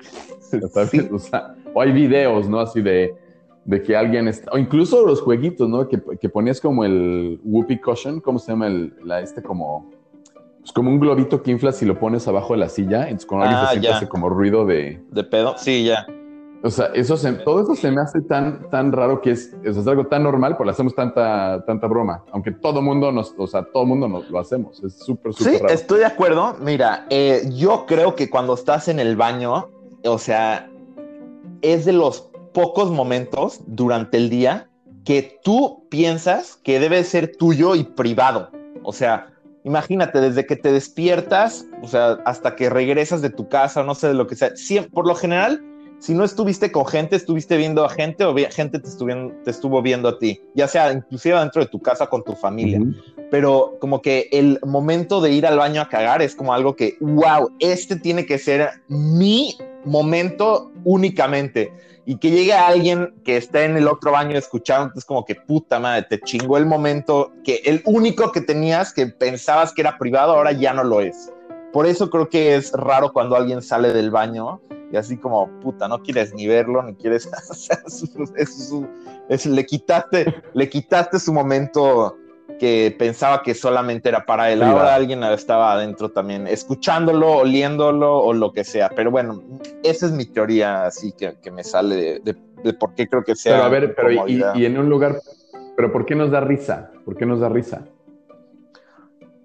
O, 1.12 1.18
sea, 1.18 1.56
o 1.74 1.80
hay 1.80 1.90
videos, 1.90 2.48
¿no? 2.48 2.60
Así 2.60 2.80
de, 2.80 3.16
de 3.64 3.82
que 3.82 3.96
alguien 3.96 4.28
está. 4.28 4.52
O 4.52 4.58
incluso 4.58 5.04
los 5.04 5.20
jueguitos, 5.20 5.68
¿no? 5.68 5.88
Que, 5.88 6.00
que 6.20 6.28
ponías 6.28 6.60
como 6.60 6.84
el 6.84 7.40
whoopee 7.42 7.80
cushion, 7.80 8.20
¿cómo 8.20 8.38
se 8.38 8.52
llama? 8.52 8.68
El, 8.68 8.94
la, 9.02 9.20
este 9.20 9.42
como. 9.42 9.90
Pues 10.60 10.72
como 10.72 10.90
un 10.90 11.00
globito 11.00 11.42
que 11.42 11.50
inflas 11.50 11.82
y 11.82 11.86
lo 11.86 11.98
pones 11.98 12.26
abajo 12.28 12.54
de 12.54 12.60
la 12.60 12.68
silla. 12.68 13.02
Entonces, 13.02 13.26
cuando 13.26 13.46
alguien 13.46 13.60
se 13.60 13.66
ah, 13.66 13.70
siente, 13.72 13.88
hace 13.88 14.08
como 14.08 14.28
ruido 14.28 14.64
de. 14.64 15.02
De 15.10 15.24
pedo. 15.24 15.56
Sí, 15.58 15.84
ya. 15.84 16.06
O 16.66 16.70
sea, 16.70 16.86
eso 16.94 17.16
todo 17.44 17.62
eso 17.62 17.76
se 17.76 17.92
me 17.92 18.00
hace 18.00 18.20
tan, 18.22 18.68
tan 18.70 18.90
raro 18.90 19.20
que 19.20 19.30
es, 19.30 19.54
es 19.62 19.86
algo 19.86 20.08
tan 20.08 20.24
normal, 20.24 20.56
pues 20.56 20.66
le 20.66 20.72
hacemos 20.72 20.96
tanta, 20.96 21.64
tanta 21.64 21.86
broma. 21.86 22.24
Aunque 22.32 22.50
todo 22.50 22.82
mundo 22.82 23.12
nos, 23.12 23.32
o 23.38 23.46
sea, 23.46 23.64
todo 23.72 23.86
mundo 23.86 24.08
nos 24.08 24.28
lo 24.30 24.40
hacemos. 24.40 24.82
Es 24.82 24.98
súper, 24.98 25.32
súper 25.32 25.58
sí, 25.58 25.64
estoy 25.68 26.00
de 26.00 26.06
acuerdo. 26.06 26.56
Mira, 26.60 27.06
eh, 27.08 27.48
yo 27.54 27.86
creo 27.86 28.16
que 28.16 28.28
cuando 28.28 28.54
estás 28.54 28.88
en 28.88 28.98
el 28.98 29.14
baño, 29.14 29.70
o 30.04 30.18
sea, 30.18 30.68
es 31.62 31.84
de 31.84 31.92
los 31.92 32.30
pocos 32.52 32.90
momentos 32.90 33.60
durante 33.66 34.16
el 34.16 34.28
día 34.28 34.68
que 35.04 35.38
tú 35.44 35.86
piensas 35.88 36.58
que 36.64 36.80
debe 36.80 37.04
ser 37.04 37.36
tuyo 37.36 37.76
y 37.76 37.84
privado. 37.84 38.50
O 38.82 38.92
sea, 38.92 39.28
imagínate, 39.62 40.20
desde 40.20 40.46
que 40.46 40.56
te 40.56 40.72
despiertas, 40.72 41.64
o 41.80 41.86
sea, 41.86 42.18
hasta 42.24 42.56
que 42.56 42.70
regresas 42.70 43.22
de 43.22 43.30
tu 43.30 43.48
casa, 43.48 43.84
no 43.84 43.94
sé 43.94 44.08
de 44.08 44.14
lo 44.14 44.26
que 44.26 44.34
sea, 44.34 44.50
por 44.92 45.06
lo 45.06 45.14
general 45.14 45.62
si 45.98 46.14
no 46.14 46.24
estuviste 46.24 46.70
con 46.70 46.86
gente, 46.86 47.16
estuviste 47.16 47.56
viendo 47.56 47.84
a 47.84 47.88
gente 47.88 48.24
o 48.24 48.34
gente 48.50 48.78
te, 48.78 48.88
te 49.44 49.50
estuvo 49.50 49.82
viendo 49.82 50.08
a 50.08 50.18
ti, 50.18 50.40
ya 50.54 50.68
sea 50.68 50.92
inclusive 50.92 51.38
dentro 51.38 51.62
de 51.62 51.68
tu 51.68 51.80
casa 51.80 52.06
con 52.06 52.22
tu 52.22 52.34
familia. 52.34 52.80
Pero 53.30 53.76
como 53.80 54.02
que 54.02 54.28
el 54.30 54.60
momento 54.64 55.20
de 55.20 55.32
ir 55.32 55.46
al 55.46 55.58
baño 55.58 55.80
a 55.80 55.88
cagar 55.88 56.22
es 56.22 56.36
como 56.36 56.52
algo 56.52 56.76
que, 56.76 56.96
wow, 57.00 57.50
este 57.58 57.96
tiene 57.96 58.26
que 58.26 58.38
ser 58.38 58.70
mi 58.88 59.56
momento 59.84 60.70
únicamente. 60.84 61.72
Y 62.08 62.18
que 62.18 62.30
llegue 62.30 62.52
alguien 62.52 63.14
que 63.24 63.36
esté 63.36 63.64
en 63.64 63.76
el 63.76 63.88
otro 63.88 64.12
baño 64.12 64.38
escuchando, 64.38 64.92
es 64.96 65.04
como 65.04 65.24
que 65.24 65.34
puta 65.34 65.80
madre, 65.80 66.06
te 66.08 66.20
chingó 66.20 66.56
el 66.56 66.64
momento 66.64 67.32
que 67.42 67.62
el 67.64 67.82
único 67.84 68.30
que 68.30 68.40
tenías 68.40 68.92
que 68.92 69.08
pensabas 69.08 69.72
que 69.72 69.80
era 69.80 69.98
privado, 69.98 70.34
ahora 70.34 70.52
ya 70.52 70.72
no 70.72 70.84
lo 70.84 71.00
es. 71.00 71.32
Por 71.72 71.84
eso 71.84 72.08
creo 72.08 72.28
que 72.28 72.54
es 72.54 72.70
raro 72.72 73.12
cuando 73.12 73.34
alguien 73.34 73.60
sale 73.60 73.92
del 73.92 74.12
baño 74.12 74.60
y 74.92 74.96
así 74.96 75.16
como, 75.16 75.48
puta, 75.60 75.88
no 75.88 76.02
quieres 76.02 76.32
ni 76.34 76.46
verlo, 76.46 76.82
ni 76.82 76.94
quieres, 76.94 77.28
es, 79.28 79.46
le, 79.46 79.66
quitaste, 79.66 80.42
le 80.54 80.68
quitaste 80.68 81.18
su 81.18 81.32
momento 81.32 82.16
que 82.58 82.94
pensaba 82.98 83.42
que 83.42 83.54
solamente 83.54 84.08
era 84.08 84.24
para 84.24 84.50
él. 84.50 84.62
Ahora 84.62 84.94
alguien 84.94 85.22
estaba 85.24 85.72
adentro 85.72 86.10
también, 86.10 86.46
escuchándolo, 86.46 87.38
oliéndolo 87.38 88.18
o 88.18 88.32
lo 88.32 88.52
que 88.52 88.64
sea. 88.64 88.90
Pero 88.94 89.10
bueno, 89.10 89.42
esa 89.82 90.06
es 90.06 90.12
mi 90.12 90.24
teoría, 90.24 90.86
así 90.86 91.12
que, 91.12 91.36
que 91.42 91.50
me 91.50 91.64
sale 91.64 92.20
de, 92.20 92.72
por 92.74 92.94
qué 92.94 93.08
creo 93.08 93.24
que 93.24 93.34
sea. 93.34 93.54
Pero 93.54 93.64
a 93.64 93.68
ver, 93.68 93.94
pero 93.94 94.26
y, 94.26 94.42
y, 94.54 94.64
en 94.64 94.78
un 94.78 94.88
lugar, 94.88 95.20
pero 95.76 95.92
¿por 95.92 96.06
qué 96.06 96.14
nos 96.14 96.30
da 96.30 96.40
risa? 96.40 96.90
¿Por 97.04 97.16
qué 97.16 97.26
nos 97.26 97.40
da 97.40 97.48
risa? 97.48 97.84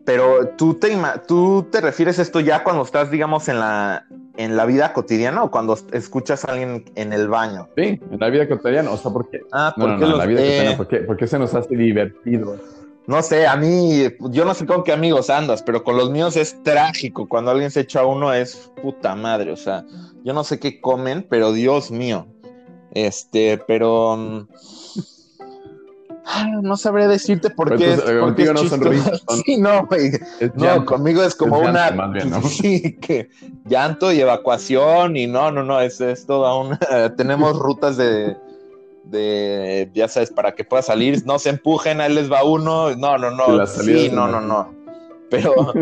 Pero 0.06 0.50
tú 0.58 0.76
te, 0.76 0.98
tú 1.28 1.68
te 1.72 1.80
refieres 1.82 2.18
esto 2.20 2.40
ya 2.40 2.64
cuando 2.64 2.84
estás, 2.84 3.12
digamos, 3.12 3.48
en 3.50 3.60
la, 3.60 4.06
en 4.38 4.58
la 4.58 4.66
vida 4.66 4.94
cotidiana 4.94 5.44
o 5.44 5.52
cuando 5.52 5.78
escuchas 5.94 6.46
a 6.46 6.52
alguien 6.54 6.86
en 6.96 7.14
el 7.14 7.28
baño? 7.28 7.70
Sí, 7.76 8.00
en 8.12 8.20
la 8.20 8.30
vida 8.30 8.48
cotidiana. 8.48 8.92
O 8.92 8.98
sea, 8.98 9.12
¿por 9.12 9.30
qué? 9.30 9.42
Ah, 9.52 9.74
¿por 9.78 10.00
qué 10.00 10.06
la 10.06 10.26
vida 10.26 10.40
cotidiana, 10.78 11.06
¿por 11.06 11.18
qué, 11.18 11.28
se 11.28 11.38
nos 11.38 11.54
hace 11.54 11.76
divertido? 11.76 12.58
No 13.08 13.22
sé, 13.22 13.48
a 13.48 13.56
mí, 13.56 14.04
yo 14.30 14.46
no 14.46 14.54
sé 14.54 14.66
con 14.66 14.84
qué 14.84 14.94
amigos 14.94 15.30
andas, 15.30 15.64
pero 15.64 15.84
con 15.84 15.98
los 15.98 16.12
míos 16.12 16.36
es 16.38 16.62
trágico. 16.64 17.28
Cuando 17.28 17.52
alguien 17.52 17.72
se 17.72 17.82
echa 17.82 18.02
a 18.02 18.06
uno 18.06 18.34
es 18.34 18.72
puta 18.82 19.16
madre. 19.16 19.52
O 19.52 19.58
sea, 19.58 19.86
yo 20.24 20.34
no 20.34 20.44
sé 20.44 20.60
qué 20.60 20.80
comen, 20.80 21.26
pero 21.28 21.52
Dios 21.52 21.92
mío. 21.92 22.28
Este, 22.94 23.60
pero. 23.68 24.48
No 26.62 26.78
sabré 26.78 27.08
decirte 27.08 27.50
por 27.50 27.76
qué. 27.78 27.98
porque 28.20 28.46
no 28.46 28.62
sí, 29.46 29.58
no, 29.58 29.86
güey. 29.88 30.12
No, 30.56 30.86
conmigo 30.86 31.24
es 31.24 31.36
como 31.36 31.60
una. 31.60 31.92
Sí, 32.48 32.98
que 33.02 33.30
llanto 33.66 34.12
y 34.12 34.22
evacuación 34.22 35.18
y 35.18 35.28
no, 35.28 35.52
no, 35.52 35.64
no, 35.64 35.80
es, 35.80 36.00
es 36.02 36.26
toda 36.26 36.56
una. 36.56 36.80
tenemos 37.18 37.58
rutas 37.58 37.98
de, 37.98 38.38
de, 39.06 39.90
ya 39.94 40.08
sabes, 40.08 40.32
para 40.32 40.54
que 40.54 40.64
pueda 40.64 40.82
salir. 40.82 41.26
No 41.26 41.40
se 41.40 41.50
empujen, 41.50 42.02
ahí 42.02 42.14
les 42.14 42.32
va 42.32 42.44
uno. 42.44 42.96
No, 42.96 43.18
no, 43.18 43.32
no. 43.32 43.68
Sí, 43.68 44.10
no, 44.12 44.28
no, 44.28 44.42
no. 44.42 44.74
pero, 45.30 45.74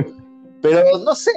pero 0.62 0.84
no 1.04 1.16
sé, 1.16 1.32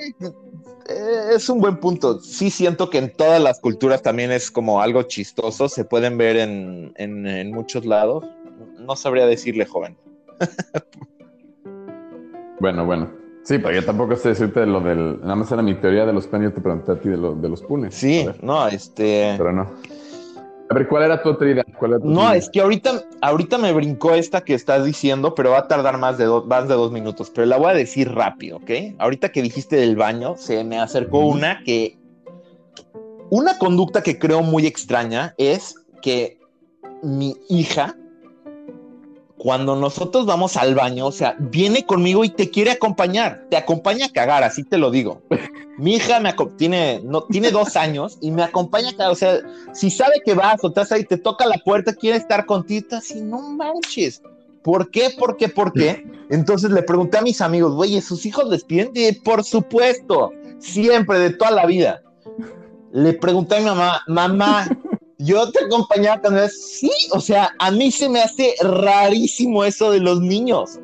es 1.34 1.48
un 1.48 1.60
buen 1.60 1.76
punto. 1.76 2.20
Sí 2.20 2.50
siento 2.50 2.90
que 2.90 2.98
en 2.98 3.12
todas 3.12 3.40
las 3.40 3.60
culturas 3.60 4.02
también 4.02 4.30
es 4.32 4.50
como 4.50 4.80
algo 4.80 5.02
chistoso, 5.02 5.68
se 5.68 5.84
pueden 5.84 6.18
ver 6.18 6.36
en, 6.36 6.92
en, 6.96 7.52
muchos 7.52 7.84
lados. 7.84 8.24
No 8.78 8.96
sabría 8.96 9.26
decirle, 9.26 9.66
joven. 9.66 9.96
bueno, 12.60 12.84
bueno. 12.84 13.10
Sí, 13.44 13.58
pero 13.58 13.74
yo 13.74 13.84
tampoco 13.84 14.14
sé 14.16 14.30
decirte 14.30 14.60
de 14.60 14.66
lo 14.66 14.80
del. 14.80 15.20
Nada 15.20 15.34
más 15.34 15.50
era 15.50 15.62
mi 15.62 15.74
teoría 15.74 16.06
de 16.06 16.12
los 16.12 16.26
panes, 16.26 16.50
yo 16.50 16.54
te 16.54 16.60
pregunté 16.60 16.92
a 16.92 17.00
ti 17.00 17.08
de, 17.08 17.16
de 17.16 17.48
los 17.48 17.62
punes. 17.62 17.94
Sí, 17.94 18.26
no, 18.40 18.68
este. 18.68 19.34
Pero 19.36 19.52
no. 19.52 19.68
A 20.72 20.74
ver, 20.74 20.88
¿cuál 20.88 21.02
era 21.02 21.22
tu 21.22 21.28
otra 21.28 21.50
idea? 21.50 21.64
no, 22.02 22.32
es 22.32 22.48
que 22.48 22.62
ahorita, 22.62 23.04
ahorita 23.20 23.58
me 23.58 23.74
brincó 23.74 24.14
esta 24.14 24.40
que 24.40 24.54
estás 24.54 24.86
diciendo, 24.86 25.34
pero 25.34 25.50
va 25.50 25.58
a 25.58 25.68
tardar 25.68 25.98
más 25.98 26.16
de, 26.16 26.26
más 26.46 26.66
de 26.66 26.74
dos 26.74 26.90
minutos. 26.92 27.30
Pero 27.30 27.46
la 27.46 27.58
voy 27.58 27.72
a 27.72 27.74
decir 27.74 28.10
rápido, 28.10 28.56
¿ok? 28.56 28.70
Ahorita 28.98 29.32
que 29.32 29.42
dijiste 29.42 29.76
del 29.76 29.96
baño, 29.96 30.34
se 30.38 30.64
me 30.64 30.78
acercó 30.78 31.18
una 31.18 31.62
que. 31.64 31.98
Una 33.28 33.58
conducta 33.58 34.02
que 34.02 34.18
creo 34.18 34.42
muy 34.42 34.66
extraña 34.66 35.34
es 35.36 35.74
que 36.00 36.38
mi 37.02 37.36
hija 37.50 37.94
cuando 39.42 39.74
nosotros 39.74 40.24
vamos 40.24 40.56
al 40.56 40.76
baño, 40.76 41.04
o 41.04 41.10
sea, 41.10 41.34
viene 41.36 41.84
conmigo 41.84 42.22
y 42.22 42.28
te 42.28 42.48
quiere 42.48 42.70
acompañar, 42.70 43.44
te 43.50 43.56
acompaña 43.56 44.06
a 44.06 44.12
cagar, 44.12 44.44
así 44.44 44.62
te 44.62 44.78
lo 44.78 44.92
digo. 44.92 45.20
Mi 45.78 45.96
hija 45.96 46.20
me 46.20 46.32
tiene, 46.56 47.00
no, 47.02 47.22
tiene 47.22 47.50
dos 47.50 47.74
años 47.74 48.18
y 48.20 48.30
me 48.30 48.44
acompaña 48.44 48.90
a 48.90 48.92
cagar, 48.92 49.10
o 49.10 49.16
sea, 49.16 49.40
si 49.72 49.90
sabe 49.90 50.22
que 50.24 50.34
vas 50.34 50.62
o 50.62 50.68
estás 50.68 50.92
ahí, 50.92 51.02
te 51.02 51.18
toca 51.18 51.44
la 51.46 51.58
puerta, 51.58 51.92
quiere 51.92 52.18
estar 52.18 52.46
contigo, 52.46 52.86
así, 52.92 53.20
no 53.20 53.40
manches. 53.40 54.22
¿Por 54.62 54.92
qué? 54.92 55.10
¿Por 55.18 55.36
qué? 55.36 55.48
¿Por 55.48 55.72
qué? 55.72 56.06
Entonces 56.30 56.70
le 56.70 56.84
pregunté 56.84 57.18
a 57.18 57.22
mis 57.22 57.40
amigos, 57.40 57.74
oye, 57.76 58.00
¿sus 58.00 58.24
hijos 58.24 58.48
les 58.48 58.62
piden? 58.62 58.92
por 59.24 59.42
supuesto, 59.42 60.30
siempre, 60.60 61.18
de 61.18 61.30
toda 61.30 61.50
la 61.50 61.66
vida. 61.66 62.00
Le 62.92 63.12
pregunté 63.14 63.56
a 63.56 63.58
mi 63.58 63.64
mamá, 63.64 64.02
mamá, 64.06 64.68
yo 65.24 65.50
te 65.50 65.64
acompañaba 65.64 66.20
cuando 66.20 66.46
sí, 66.48 66.90
o 67.12 67.20
sea, 67.20 67.54
a 67.58 67.70
mí 67.70 67.90
se 67.90 68.08
me 68.08 68.20
hace 68.20 68.54
rarísimo 68.60 69.64
eso 69.64 69.90
de 69.90 70.00
los 70.00 70.20
niños. 70.20 70.78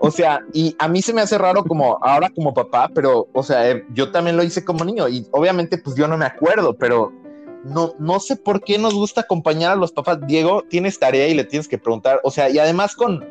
O 0.00 0.10
sea, 0.10 0.40
y 0.52 0.74
a 0.78 0.88
mí 0.88 1.00
se 1.00 1.14
me 1.14 1.22
hace 1.22 1.38
raro 1.38 1.64
como 1.64 1.98
ahora 2.02 2.28
como 2.34 2.52
papá, 2.52 2.90
pero, 2.94 3.26
o 3.32 3.42
sea, 3.42 3.70
eh, 3.70 3.84
yo 3.94 4.10
también 4.10 4.36
lo 4.36 4.42
hice 4.42 4.64
como 4.64 4.84
niño 4.84 5.08
y 5.08 5.26
obviamente 5.30 5.78
pues 5.78 5.96
yo 5.96 6.06
no 6.08 6.18
me 6.18 6.26
acuerdo, 6.26 6.74
pero 6.74 7.12
no, 7.64 7.94
no 7.98 8.20
sé 8.20 8.36
por 8.36 8.62
qué 8.62 8.76
nos 8.78 8.94
gusta 8.94 9.22
acompañar 9.22 9.72
a 9.72 9.76
los 9.76 9.92
papás. 9.92 10.18
Diego, 10.26 10.62
tienes 10.68 10.98
tarea 10.98 11.28
y 11.28 11.34
le 11.34 11.44
tienes 11.44 11.68
que 11.68 11.78
preguntar, 11.78 12.20
o 12.22 12.30
sea, 12.30 12.50
y 12.50 12.58
además 12.58 12.94
con, 12.94 13.24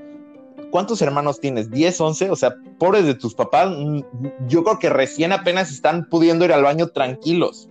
¿cuántos 0.72 1.02
hermanos 1.04 1.40
tienes? 1.40 1.70
¿10, 1.70 2.00
11? 2.00 2.32
O 2.32 2.36
sea, 2.36 2.56
pobres 2.80 3.06
de 3.06 3.14
tus 3.14 3.36
papás, 3.36 3.70
mm, 3.70 4.00
yo 4.48 4.64
creo 4.64 4.80
que 4.80 4.90
recién 4.90 5.32
apenas 5.32 5.72
están 5.72 6.10
pudiendo 6.10 6.46
ir 6.46 6.54
al 6.54 6.64
baño 6.64 6.88
tranquilos. 6.88 7.70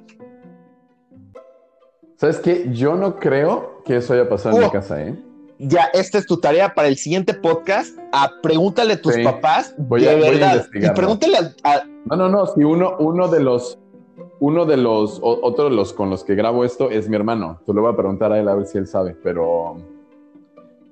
¿Sabes 2.22 2.38
qué? 2.38 2.68
Yo 2.70 2.94
no 2.94 3.16
creo 3.16 3.82
que 3.84 3.96
eso 3.96 4.14
haya 4.14 4.28
pasado 4.28 4.54
en 4.54 4.60
mi 4.60 4.68
oh. 4.68 4.70
casa, 4.70 5.02
¿eh? 5.02 5.18
Ya, 5.58 5.86
esta 5.92 6.18
es 6.18 6.26
tu 6.26 6.36
tarea 6.36 6.72
para 6.72 6.86
el 6.86 6.96
siguiente 6.96 7.34
podcast. 7.34 7.98
A, 8.12 8.30
pregúntale 8.40 8.92
a 8.92 9.02
tus 9.02 9.18
papás. 9.24 9.74
Voy 9.76 10.06
a, 10.06 10.14
verdad. 10.14 10.64
y 10.72 10.88
pregúntale 10.90 11.38
a, 11.64 11.82
No, 12.04 12.14
no, 12.14 12.28
no. 12.28 12.46
Si 12.46 12.62
uno, 12.62 12.94
uno 13.00 13.26
de 13.26 13.40
los. 13.40 13.76
Uno 14.38 14.66
de 14.66 14.76
los. 14.76 15.18
otro 15.20 15.64
de 15.64 15.74
los 15.74 15.92
con 15.92 16.10
los 16.10 16.22
que 16.22 16.36
grabo 16.36 16.64
esto 16.64 16.92
es 16.92 17.08
mi 17.08 17.16
hermano. 17.16 17.58
Tú 17.66 17.74
le 17.74 17.80
voy 17.80 17.92
a 17.92 17.96
preguntar 17.96 18.30
a 18.30 18.38
él 18.38 18.48
a 18.48 18.54
ver 18.54 18.66
si 18.66 18.78
él 18.78 18.86
sabe, 18.86 19.16
pero. 19.20 19.78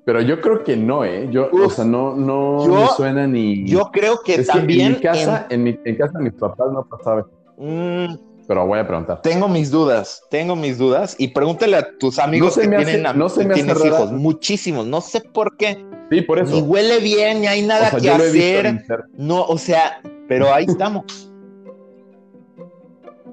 Pero 0.03 0.19
yo 0.19 0.41
creo 0.41 0.65
que 0.65 0.75
no, 0.75 1.05
¿eh? 1.05 1.29
Yo, 1.31 1.49
o 1.49 1.69
sea, 1.69 1.85
no, 1.85 2.13
no 2.13 2.65
me 2.67 2.87
suena 2.97 3.25
ni. 3.25 3.65
Yo 3.65 3.89
creo 3.89 4.19
que 4.21 4.43
también. 4.43 4.87
en 4.87 4.93
mi 4.95 4.99
casa, 4.99 5.47
en... 5.49 5.63
mi, 5.63 5.79
en 5.85 5.95
casa 5.95 6.17
de 6.17 6.25
mis 6.25 6.33
papás 6.33 6.73
no 6.73 6.83
pasaba. 6.83 7.25
Mm, 7.55 8.15
pero 8.51 8.67
voy 8.67 8.79
a 8.79 8.85
preguntar. 8.85 9.21
Tengo 9.21 9.47
mis 9.47 9.71
dudas, 9.71 10.23
tengo 10.29 10.57
mis 10.57 10.77
dudas 10.77 11.15
y 11.17 11.29
pregúntale 11.29 11.77
a 11.77 11.97
tus 11.97 12.19
amigos 12.19 12.57
que 12.57 12.67
tienen, 12.67 13.03
no 13.15 13.29
se 13.29 13.45
me 13.45 13.57
hijos, 13.57 14.11
muchísimos, 14.11 14.85
no 14.85 14.99
sé 14.99 15.21
por 15.21 15.55
qué. 15.55 15.85
Sí, 16.09 16.21
por 16.21 16.37
eso. 16.37 16.55
Ni 16.55 16.61
huele 16.61 16.99
bien, 16.99 17.39
ni 17.39 17.47
hay 17.47 17.61
nada 17.61 17.89
que 17.91 18.09
hacer. 18.09 18.83
No, 19.13 19.43
o 19.43 19.57
sea, 19.57 20.01
pero 20.27 20.53
ahí 20.53 20.65
estamos. 20.67 21.31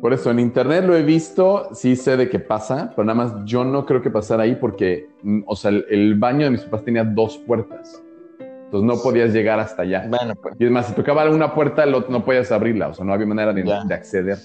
Por 0.01 0.13
eso, 0.13 0.31
en 0.31 0.39
internet 0.39 0.85
lo 0.85 0.95
he 0.97 1.03
visto, 1.03 1.71
sí 1.75 1.97
sé 1.97 2.17
de 2.17 2.31
qué 2.31 2.39
pasa, 2.39 2.93
pero 2.95 3.05
nada 3.05 3.17
más 3.17 3.33
yo 3.45 3.65
no 3.65 3.87
creo 3.87 4.01
que 4.01 4.11
pasara 4.11 4.45
ahí 4.45 4.55
porque, 4.55 5.09
mm, 5.25 5.41
o 5.47 5.57
sea, 5.57 5.73
el, 5.73 6.15
baño 6.15 6.45
de 6.45 6.53
mis 6.53 6.61
papás 6.61 6.85
tenía 6.85 7.03
dos 7.03 7.39
puertas. 7.39 8.01
Entonces 8.39 8.87
no 8.87 9.03
podías 9.03 9.33
llegar 9.33 9.59
hasta 9.59 9.83
allá. 9.83 10.07
Bueno, 10.09 10.37
pues. 10.37 10.55
Y 10.61 10.67
es 10.67 10.71
más, 10.71 10.87
si 10.87 10.93
tocaba 10.93 11.23
alguna 11.23 11.53
puerta, 11.53 11.85
no 11.87 12.25
podías 12.25 12.53
abrirla, 12.53 12.87
o 12.87 12.95
sea, 12.95 13.05
no 13.05 13.13
había 13.13 13.27
manera 13.27 13.53
de, 13.53 13.65
de 13.65 13.95
acceder. 13.95 14.39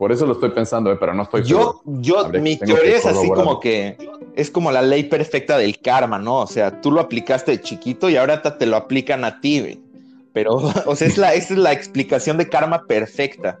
Por 0.00 0.12
eso 0.12 0.24
lo 0.24 0.32
estoy 0.32 0.48
pensando, 0.48 0.90
eh, 0.90 0.96
pero 0.98 1.12
no 1.12 1.24
estoy 1.24 1.42
Yo, 1.42 1.82
yo, 1.84 2.26
mi 2.30 2.56
teoría 2.56 2.96
es 2.96 3.04
así 3.04 3.28
como 3.28 3.60
que 3.60 3.98
es 4.34 4.50
como 4.50 4.72
la 4.72 4.80
ley 4.80 5.02
perfecta 5.04 5.58
del 5.58 5.78
karma, 5.78 6.18
¿no? 6.18 6.38
O 6.38 6.46
sea, 6.46 6.80
tú 6.80 6.90
lo 6.90 7.02
aplicaste 7.02 7.50
de 7.50 7.60
chiquito 7.60 8.08
y 8.08 8.16
ahora 8.16 8.40
te 8.40 8.64
lo 8.64 8.78
aplican 8.78 9.26
a 9.26 9.42
ti, 9.42 9.60
güey. 9.60 9.78
Pero, 10.32 10.52
o 10.86 10.96
sea, 10.96 11.06
es 11.06 11.18
la, 11.18 11.34
es 11.34 11.50
la 11.50 11.72
explicación 11.72 12.38
de 12.38 12.48
karma 12.48 12.86
perfecta. 12.86 13.60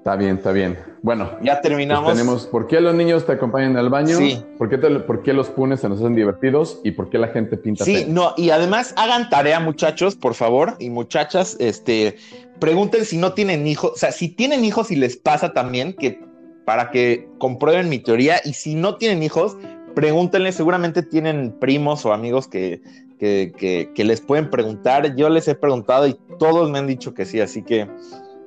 Está 0.00 0.16
bien, 0.16 0.36
está 0.36 0.50
bien. 0.52 0.78
Bueno, 1.02 1.30
ya 1.42 1.60
terminamos. 1.60 2.10
tenemos 2.10 2.46
por 2.46 2.66
qué 2.66 2.80
los 2.80 2.94
niños 2.94 3.26
te 3.26 3.32
acompañan 3.32 3.76
al 3.76 3.90
baño, 3.90 4.16
sí. 4.16 4.42
¿Por, 4.56 4.70
qué 4.70 4.78
por 4.78 5.22
qué 5.22 5.34
los 5.34 5.50
punes 5.50 5.80
se 5.80 5.90
nos 5.90 5.98
hacen 5.98 6.14
divertidos 6.14 6.80
y 6.84 6.92
por 6.92 7.10
qué 7.10 7.18
la 7.18 7.28
gente 7.28 7.58
pinta. 7.58 7.84
Sí, 7.84 8.06
no, 8.08 8.32
y 8.38 8.48
además 8.48 8.94
hagan 8.96 9.28
tarea, 9.28 9.60
muchachos, 9.60 10.16
por 10.16 10.32
favor, 10.32 10.76
y 10.78 10.88
muchachas, 10.88 11.54
este, 11.60 12.16
pregunten 12.60 13.04
si 13.04 13.18
no 13.18 13.34
tienen 13.34 13.66
hijos, 13.66 13.92
o 13.92 13.96
sea, 13.96 14.10
si 14.10 14.30
tienen 14.30 14.64
hijos 14.64 14.90
y 14.90 14.96
les 14.96 15.18
pasa 15.18 15.52
también, 15.52 15.92
que 15.92 16.18
para 16.64 16.90
que 16.90 17.28
comprueben 17.36 17.90
mi 17.90 17.98
teoría, 17.98 18.40
y 18.42 18.54
si 18.54 18.76
no 18.76 18.96
tienen 18.96 19.22
hijos, 19.22 19.58
pregúntenle, 19.94 20.52
seguramente 20.52 21.02
tienen 21.02 21.52
primos 21.60 22.06
o 22.06 22.14
amigos 22.14 22.48
que, 22.48 22.80
que, 23.18 23.90
que, 23.94 24.04
les 24.04 24.22
pueden 24.22 24.48
preguntar. 24.48 25.14
Yo 25.14 25.28
les 25.28 25.46
he 25.46 25.54
preguntado 25.54 26.06
y 26.06 26.16
todos 26.38 26.70
me 26.70 26.78
han 26.78 26.86
dicho 26.86 27.12
que 27.12 27.26
sí, 27.26 27.38
así 27.38 27.62
que, 27.62 27.86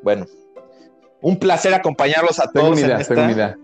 bueno, 0.01 0.25
un 1.23 1.39
placer 1.39 1.73
acompañarlos 1.73 2.39
a 2.39 2.51
todos. 2.51 2.79
en 2.79 2.91
esta... 2.91 3.57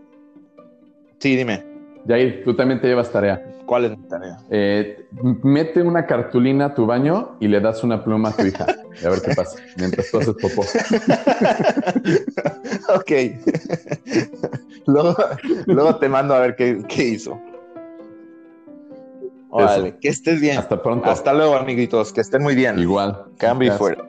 Sí, 1.20 1.36
dime. 1.36 1.64
Jair, 2.08 2.44
tú 2.44 2.56
también 2.56 2.82
te 2.82 2.88
llevas 2.88 3.12
tarea. 3.12 3.46
¿Cuál 3.66 3.86
es 3.86 3.92
mi 3.92 3.98
tarea? 4.08 4.40
Eh, 4.50 5.06
mete 5.44 5.84
una 5.84 6.08
cartulina 6.08 6.66
a 6.68 6.74
tu 6.74 6.86
baño 6.88 7.36
y 7.40 7.48
le 7.48 7.60
das 7.60 7.84
una 7.84 8.04
pluma 8.04 8.30
a 8.30 8.32
tu 8.32 8.46
hija. 8.46 8.66
a 8.66 9.10
ver 9.10 9.22
qué 9.22 9.36
pasa, 9.36 9.62
mientras 9.78 10.10
tú 10.10 10.18
haces 10.18 10.34
popó. 10.42 10.62
ok. 12.96 13.12
luego, 15.68 15.98
te 15.98 16.10
mando 16.10 16.34
a 16.34 16.40
ver 16.40 16.56
qué, 16.56 17.04
hizo. 17.04 17.40
Vale, 19.52 19.98
que 20.00 20.08
estés 20.08 20.40
bien. 20.40 20.58
Hasta 20.58 20.82
pronto. 20.82 21.10
Hasta 21.10 21.34
luego, 21.34 21.56
amiguitos. 21.56 22.14
Que 22.14 22.22
estén 22.22 22.42
muy 22.42 22.56
bien. 22.56 22.80
Igual. 22.80 23.26
Cambio 23.38 23.74
y 23.74 23.78
fuera. 23.78 24.06